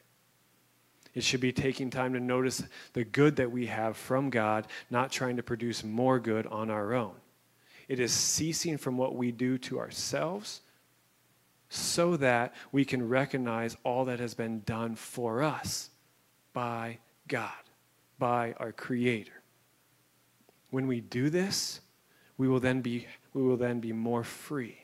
It 1.17 1.23
should 1.23 1.41
be 1.41 1.51
taking 1.51 1.89
time 1.89 2.13
to 2.13 2.19
notice 2.19 2.61
the 2.93 3.03
good 3.03 3.37
that 3.37 3.51
we 3.51 3.65
have 3.65 3.97
from 3.97 4.29
God, 4.29 4.67
not 4.91 5.11
trying 5.11 5.37
to 5.37 5.41
produce 5.41 5.83
more 5.83 6.19
good 6.19 6.45
on 6.45 6.69
our 6.69 6.93
own. 6.93 7.15
It 7.87 7.99
is 7.99 8.13
ceasing 8.13 8.77
from 8.77 8.97
what 8.97 9.15
we 9.15 9.31
do 9.31 9.57
to 9.57 9.79
ourselves 9.79 10.61
so 11.69 12.17
that 12.17 12.53
we 12.71 12.85
can 12.85 13.09
recognize 13.09 13.75
all 13.83 14.05
that 14.05 14.19
has 14.19 14.35
been 14.35 14.61
done 14.61 14.93
for 14.93 15.41
us 15.41 15.89
by 16.53 16.99
God, 17.27 17.49
by 18.19 18.53
our 18.59 18.71
Creator. 18.71 19.41
When 20.69 20.85
we 20.85 21.01
do 21.01 21.31
this, 21.31 21.81
we 22.37 22.47
will 22.47 22.59
then 22.59 22.81
be, 22.81 23.07
we 23.33 23.41
will 23.41 23.57
then 23.57 23.79
be 23.79 23.91
more 23.91 24.23
free. 24.23 24.77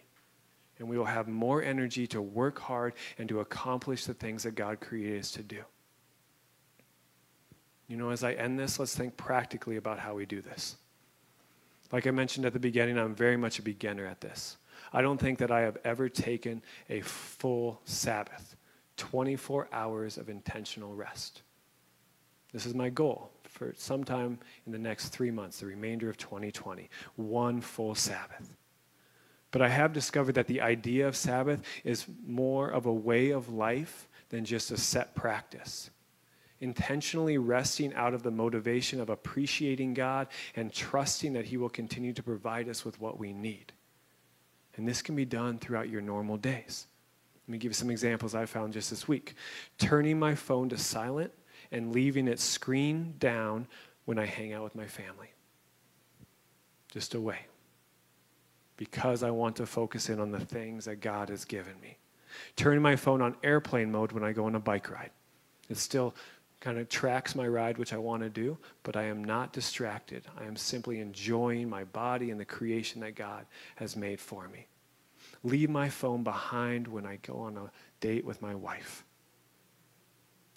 And 0.80 0.90
we 0.90 0.98
will 0.98 1.06
have 1.06 1.28
more 1.28 1.62
energy 1.62 2.08
to 2.08 2.24
work 2.24 2.58
hard 2.58 2.94
and 3.20 3.30
to 3.30 3.42
accomplish 3.42 4.06
the 4.06 4.16
things 4.16 4.42
that 4.42 4.56
God 4.56 4.80
created 4.80 5.20
us 5.20 5.30
to 5.34 5.44
do. 5.44 5.64
You 7.94 8.00
know, 8.00 8.10
as 8.10 8.24
I 8.24 8.34
end 8.34 8.58
this, 8.58 8.80
let's 8.80 8.96
think 8.96 9.18
practically 9.18 9.76
about 9.76 10.00
how 10.00 10.16
we 10.16 10.26
do 10.26 10.42
this. 10.42 10.78
Like 11.92 12.08
I 12.08 12.10
mentioned 12.10 12.44
at 12.44 12.52
the 12.52 12.60
beginning, 12.60 12.98
I'm 12.98 13.14
very 13.14 13.38
much 13.38 13.60
a 13.60 13.62
beginner 13.62 14.08
at 14.08 14.20
this. 14.20 14.58
I 14.92 15.04
don't 15.04 15.20
think 15.20 15.38
that 15.38 15.52
I 15.52 15.62
have 15.62 15.78
ever 15.84 16.10
taken 16.10 16.64
a 16.90 17.02
full 17.02 17.82
Sabbath, 17.86 18.56
24 18.98 19.68
hours 19.72 20.18
of 20.18 20.28
intentional 20.28 20.96
rest. 20.96 21.44
This 22.52 22.66
is 22.66 22.74
my 22.74 22.90
goal 22.90 23.30
for 23.44 23.76
sometime 23.78 24.40
in 24.66 24.72
the 24.72 24.80
next 24.80 25.10
three 25.10 25.30
months, 25.30 25.60
the 25.60 25.68
remainder 25.68 26.10
of 26.10 26.18
2020, 26.18 26.90
one 27.16 27.62
full 27.62 27.94
Sabbath. 27.94 28.58
But 29.52 29.62
I 29.62 29.70
have 29.70 29.94
discovered 29.94 30.34
that 30.34 30.48
the 30.48 30.62
idea 30.62 31.08
of 31.08 31.16
Sabbath 31.16 31.62
is 31.84 32.08
more 32.26 32.70
of 32.70 32.88
a 32.88 32.94
way 32.94 33.30
of 33.30 33.54
life 33.54 34.08
than 34.30 34.46
just 34.46 34.72
a 34.72 34.78
set 34.78 35.14
practice. 35.14 35.92
Intentionally 36.64 37.38
resting 37.38 37.94
out 37.94 38.14
of 38.14 38.24
the 38.24 38.32
motivation 38.32 39.02
of 39.02 39.10
appreciating 39.10 39.94
God 39.94 40.30
and 40.56 40.72
trusting 40.72 41.34
that 41.34 41.44
He 41.44 41.58
will 41.58 41.68
continue 41.68 42.14
to 42.14 42.24
provide 42.24 42.70
us 42.70 42.86
with 42.86 43.02
what 43.02 43.20
we 43.20 43.34
need. 43.34 43.74
And 44.78 44.88
this 44.88 45.02
can 45.02 45.14
be 45.14 45.26
done 45.26 45.60
throughout 45.60 45.90
your 45.90 46.00
normal 46.00 46.38
days. 46.38 46.88
Let 47.46 47.52
me 47.52 47.58
give 47.58 47.72
you 47.72 47.76
some 47.76 47.90
examples 47.90 48.34
I 48.34 48.46
found 48.46 48.72
just 48.72 48.90
this 48.90 49.10
week. 49.10 49.36
Turning 49.78 50.18
my 50.18 50.36
phone 50.36 50.70
to 50.70 50.78
silent 50.78 51.34
and 51.70 51.92
leaving 51.92 52.30
it 52.30 52.40
screen 52.40 53.16
down 53.20 53.68
when 54.06 54.18
I 54.18 54.26
hang 54.26 54.54
out 54.54 54.64
with 54.64 54.74
my 54.74 54.88
family. 54.88 55.34
Just 56.94 57.14
away. 57.14 57.40
Because 58.78 59.22
I 59.22 59.32
want 59.32 59.58
to 59.58 59.66
focus 59.66 60.08
in 60.08 60.22
on 60.22 60.32
the 60.32 60.40
things 60.40 60.86
that 60.86 61.02
God 61.02 61.28
has 61.28 61.44
given 61.44 61.74
me. 61.82 61.98
Turning 62.56 62.82
my 62.82 62.96
phone 62.96 63.22
on 63.22 63.36
airplane 63.44 63.92
mode 63.92 64.14
when 64.14 64.24
I 64.24 64.32
go 64.32 64.46
on 64.46 64.56
a 64.56 64.62
bike 64.62 64.90
ride. 64.90 65.12
It 65.70 65.78
still 65.78 66.14
kind 66.64 66.80
of 66.80 66.88
tracks 66.88 67.36
my 67.36 67.46
ride, 67.46 67.78
which 67.78 67.92
I 67.92 67.98
want 67.98 68.24
to 68.24 68.30
do, 68.30 68.58
but 68.84 68.96
I 68.96 69.04
am 69.04 69.22
not 69.22 69.52
distracted. 69.52 70.24
I 70.40 70.46
am 70.46 70.56
simply 70.56 71.02
enjoying 71.02 71.70
my 71.70 71.84
body 71.84 72.32
and 72.32 72.40
the 72.40 72.46
creation 72.46 73.02
that 73.02 73.16
God 73.16 73.46
has 73.76 73.98
made 73.98 74.22
for 74.22 74.48
me. 74.48 74.68
Leave 75.44 75.70
my 75.70 75.90
phone 75.90 76.24
behind 76.24 76.88
when 76.88 77.06
I 77.06 77.18
go 77.18 77.40
on 77.40 77.58
a 77.58 77.70
date 78.00 78.24
with 78.24 78.42
my 78.42 78.56
wife. 78.56 79.04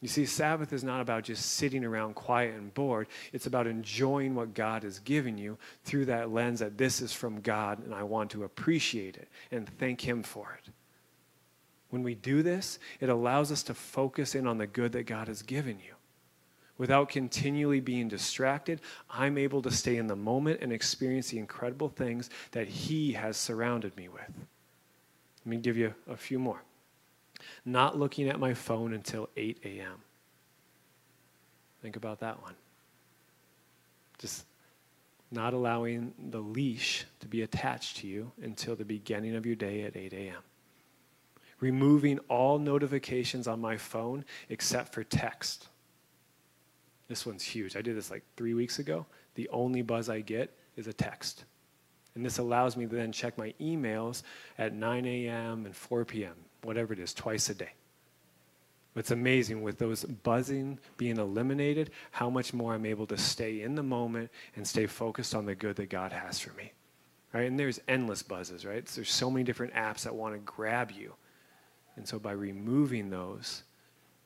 You 0.00 0.06
see, 0.06 0.26
Sabbath 0.26 0.72
is 0.72 0.84
not 0.84 1.00
about 1.00 1.24
just 1.24 1.44
sitting 1.44 1.84
around 1.84 2.14
quiet 2.14 2.54
and 2.54 2.72
bored. 2.72 3.08
It's 3.32 3.46
about 3.46 3.66
enjoying 3.66 4.36
what 4.36 4.54
God 4.54 4.84
has 4.84 5.00
given 5.00 5.36
you 5.36 5.58
through 5.82 6.04
that 6.04 6.30
lens 6.30 6.60
that 6.60 6.78
this 6.78 7.00
is 7.00 7.12
from 7.12 7.40
God 7.40 7.84
and 7.84 7.92
I 7.92 8.04
want 8.04 8.30
to 8.30 8.44
appreciate 8.44 9.16
it 9.16 9.28
and 9.50 9.68
thank 9.80 10.02
Him 10.06 10.22
for 10.22 10.56
it. 10.62 10.70
When 11.90 12.04
we 12.04 12.14
do 12.14 12.44
this, 12.44 12.78
it 13.00 13.08
allows 13.08 13.50
us 13.50 13.64
to 13.64 13.74
focus 13.74 14.36
in 14.36 14.46
on 14.46 14.58
the 14.58 14.68
good 14.68 14.92
that 14.92 15.06
God 15.06 15.26
has 15.26 15.42
given 15.42 15.78
you. 15.84 15.95
Without 16.78 17.08
continually 17.08 17.80
being 17.80 18.08
distracted, 18.08 18.80
I'm 19.10 19.38
able 19.38 19.62
to 19.62 19.70
stay 19.70 19.96
in 19.96 20.08
the 20.08 20.16
moment 20.16 20.60
and 20.60 20.72
experience 20.72 21.30
the 21.30 21.38
incredible 21.38 21.88
things 21.88 22.28
that 22.50 22.68
He 22.68 23.12
has 23.12 23.36
surrounded 23.36 23.96
me 23.96 24.08
with. 24.08 24.30
Let 25.44 25.46
me 25.46 25.56
give 25.56 25.76
you 25.76 25.94
a 26.06 26.16
few 26.16 26.38
more 26.38 26.62
not 27.64 27.98
looking 27.98 28.28
at 28.28 28.38
my 28.38 28.54
phone 28.54 28.92
until 28.92 29.28
8 29.36 29.60
a.m. 29.64 30.00
Think 31.82 31.96
about 31.96 32.20
that 32.20 32.40
one. 32.42 32.54
Just 34.18 34.46
not 35.30 35.52
allowing 35.52 36.14
the 36.30 36.38
leash 36.38 37.04
to 37.20 37.26
be 37.26 37.42
attached 37.42 37.98
to 37.98 38.06
you 38.06 38.30
until 38.42 38.76
the 38.76 38.84
beginning 38.84 39.34
of 39.34 39.44
your 39.44 39.56
day 39.56 39.82
at 39.82 39.96
8 39.96 40.12
a.m. 40.12 40.42
Removing 41.60 42.18
all 42.28 42.58
notifications 42.58 43.48
on 43.48 43.60
my 43.60 43.76
phone 43.76 44.24
except 44.48 44.94
for 44.94 45.02
text. 45.02 45.68
This 47.08 47.24
one's 47.24 47.42
huge. 47.42 47.76
I 47.76 47.82
did 47.82 47.96
this 47.96 48.10
like 48.10 48.24
three 48.36 48.54
weeks 48.54 48.78
ago. 48.78 49.06
The 49.34 49.48
only 49.50 49.82
buzz 49.82 50.08
I 50.08 50.20
get 50.20 50.56
is 50.76 50.86
a 50.86 50.92
text. 50.92 51.44
And 52.14 52.24
this 52.24 52.38
allows 52.38 52.76
me 52.76 52.86
to 52.86 52.94
then 52.94 53.12
check 53.12 53.36
my 53.36 53.54
emails 53.60 54.22
at 54.58 54.72
9 54.72 55.04
a.m. 55.04 55.66
and 55.66 55.76
4 55.76 56.04
p.m., 56.04 56.34
whatever 56.62 56.92
it 56.94 56.98
is, 56.98 57.12
twice 57.12 57.50
a 57.50 57.54
day. 57.54 57.72
It's 58.96 59.10
amazing 59.10 59.62
with 59.62 59.78
those 59.78 60.04
buzzing 60.04 60.78
being 60.96 61.18
eliminated, 61.18 61.90
how 62.10 62.30
much 62.30 62.54
more 62.54 62.72
I'm 62.72 62.86
able 62.86 63.06
to 63.08 63.18
stay 63.18 63.60
in 63.60 63.74
the 63.74 63.82
moment 63.82 64.30
and 64.56 64.66
stay 64.66 64.86
focused 64.86 65.34
on 65.34 65.44
the 65.44 65.54
good 65.54 65.76
that 65.76 65.90
God 65.90 66.12
has 66.12 66.40
for 66.40 66.52
me. 66.54 66.72
Right? 67.34 67.46
And 67.46 67.58
there's 67.58 67.78
endless 67.86 68.22
buzzes, 68.22 68.64
right? 68.64 68.88
So 68.88 68.96
there's 68.96 69.12
so 69.12 69.30
many 69.30 69.44
different 69.44 69.74
apps 69.74 70.04
that 70.04 70.14
want 70.14 70.34
to 70.34 70.40
grab 70.40 70.90
you. 70.90 71.12
And 71.96 72.08
so 72.08 72.18
by 72.18 72.32
removing 72.32 73.10
those, 73.10 73.64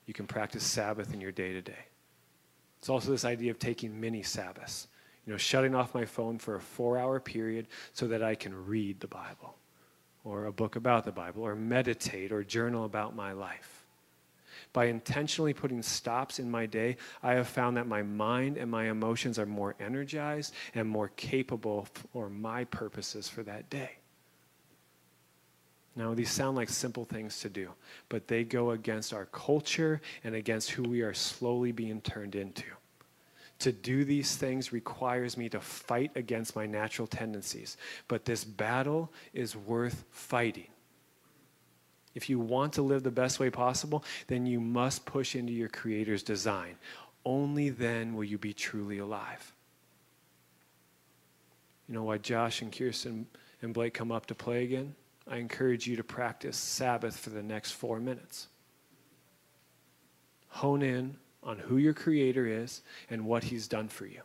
you 0.06 0.14
can 0.14 0.28
practice 0.28 0.62
Sabbath 0.62 1.12
in 1.12 1.20
your 1.20 1.32
day 1.32 1.52
to 1.52 1.62
day. 1.62 1.89
It's 2.80 2.88
also 2.88 3.10
this 3.10 3.26
idea 3.26 3.50
of 3.50 3.58
taking 3.58 4.00
mini 4.00 4.22
Sabbaths, 4.22 4.88
you 5.26 5.32
know, 5.32 5.36
shutting 5.36 5.74
off 5.74 5.94
my 5.94 6.06
phone 6.06 6.38
for 6.38 6.56
a 6.56 6.60
four 6.60 6.96
hour 6.96 7.20
period 7.20 7.66
so 7.92 8.08
that 8.08 8.22
I 8.22 8.34
can 8.34 8.66
read 8.66 9.00
the 9.00 9.06
Bible 9.06 9.54
or 10.24 10.46
a 10.46 10.52
book 10.52 10.76
about 10.76 11.04
the 11.04 11.12
Bible 11.12 11.42
or 11.42 11.54
meditate 11.54 12.32
or 12.32 12.42
journal 12.42 12.86
about 12.86 13.14
my 13.14 13.32
life. 13.32 13.84
By 14.72 14.86
intentionally 14.86 15.52
putting 15.52 15.82
stops 15.82 16.38
in 16.38 16.50
my 16.50 16.64
day, 16.64 16.96
I 17.22 17.34
have 17.34 17.48
found 17.48 17.76
that 17.76 17.86
my 17.86 18.02
mind 18.02 18.56
and 18.56 18.70
my 18.70 18.88
emotions 18.90 19.38
are 19.38 19.46
more 19.46 19.74
energized 19.78 20.54
and 20.74 20.88
more 20.88 21.08
capable 21.16 21.86
for 22.12 22.30
my 22.30 22.64
purposes 22.64 23.28
for 23.28 23.42
that 23.42 23.68
day. 23.68 23.99
Now, 26.00 26.14
these 26.14 26.30
sound 26.30 26.56
like 26.56 26.70
simple 26.70 27.04
things 27.04 27.40
to 27.40 27.50
do, 27.50 27.68
but 28.08 28.26
they 28.26 28.42
go 28.42 28.70
against 28.70 29.12
our 29.12 29.26
culture 29.26 30.00
and 30.24 30.34
against 30.34 30.70
who 30.70 30.82
we 30.82 31.02
are 31.02 31.12
slowly 31.12 31.72
being 31.72 32.00
turned 32.00 32.34
into. 32.34 32.64
To 33.58 33.70
do 33.70 34.06
these 34.06 34.34
things 34.34 34.72
requires 34.72 35.36
me 35.36 35.50
to 35.50 35.60
fight 35.60 36.10
against 36.14 36.56
my 36.56 36.64
natural 36.64 37.06
tendencies, 37.06 37.76
but 38.08 38.24
this 38.24 38.44
battle 38.44 39.12
is 39.34 39.54
worth 39.54 40.04
fighting. 40.10 40.68
If 42.14 42.30
you 42.30 42.38
want 42.38 42.72
to 42.72 42.82
live 42.82 43.02
the 43.02 43.10
best 43.10 43.38
way 43.38 43.50
possible, 43.50 44.02
then 44.26 44.46
you 44.46 44.58
must 44.58 45.04
push 45.04 45.36
into 45.36 45.52
your 45.52 45.68
Creator's 45.68 46.22
design. 46.22 46.76
Only 47.26 47.68
then 47.68 48.14
will 48.14 48.24
you 48.24 48.38
be 48.38 48.54
truly 48.54 49.00
alive. 49.00 49.52
You 51.86 51.94
know 51.94 52.04
why 52.04 52.16
Josh 52.16 52.62
and 52.62 52.72
Kirsten 52.72 53.26
and 53.60 53.74
Blake 53.74 53.92
come 53.92 54.10
up 54.10 54.24
to 54.28 54.34
play 54.34 54.64
again? 54.64 54.94
I 55.30 55.36
encourage 55.36 55.86
you 55.86 55.96
to 55.96 56.04
practice 56.04 56.56
Sabbath 56.56 57.16
for 57.16 57.30
the 57.30 57.42
next 57.42 57.70
four 57.70 58.00
minutes. 58.00 58.48
Hone 60.48 60.82
in 60.82 61.16
on 61.42 61.58
who 61.58 61.76
your 61.76 61.94
Creator 61.94 62.46
is 62.46 62.82
and 63.08 63.24
what 63.24 63.44
He's 63.44 63.68
done 63.68 63.88
for 63.88 64.06
you. 64.06 64.22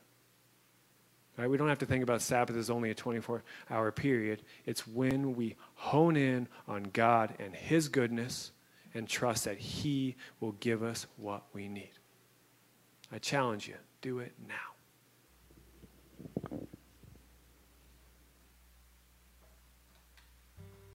Right? 1.37 1.49
We 1.49 1.57
don't 1.57 1.69
have 1.69 1.79
to 1.79 1.85
think 1.85 2.01
about 2.01 2.21
Sabbath 2.21 2.55
as 2.55 2.69
only 2.69 2.89
a 2.89 2.95
24 2.95 3.43
hour 3.69 3.91
period. 3.91 4.41
It's 4.65 4.87
when 4.87 5.35
we 5.35 5.55
hone 5.75 6.15
in 6.15 6.47
on 6.67 6.87
God 6.91 7.35
and 7.39 7.55
His 7.55 7.87
goodness 7.87 8.51
and 8.93 9.07
trust 9.07 9.43
that 9.43 9.57
He 9.57 10.15
will 10.39 10.53
give 10.53 10.81
us 10.81 11.05
what 11.17 11.43
we 11.53 11.67
need. 11.67 11.91
I 13.11 13.19
challenge 13.19 13.67
you 13.67 13.75
do 14.01 14.19
it 14.19 14.33
now. 14.47 14.74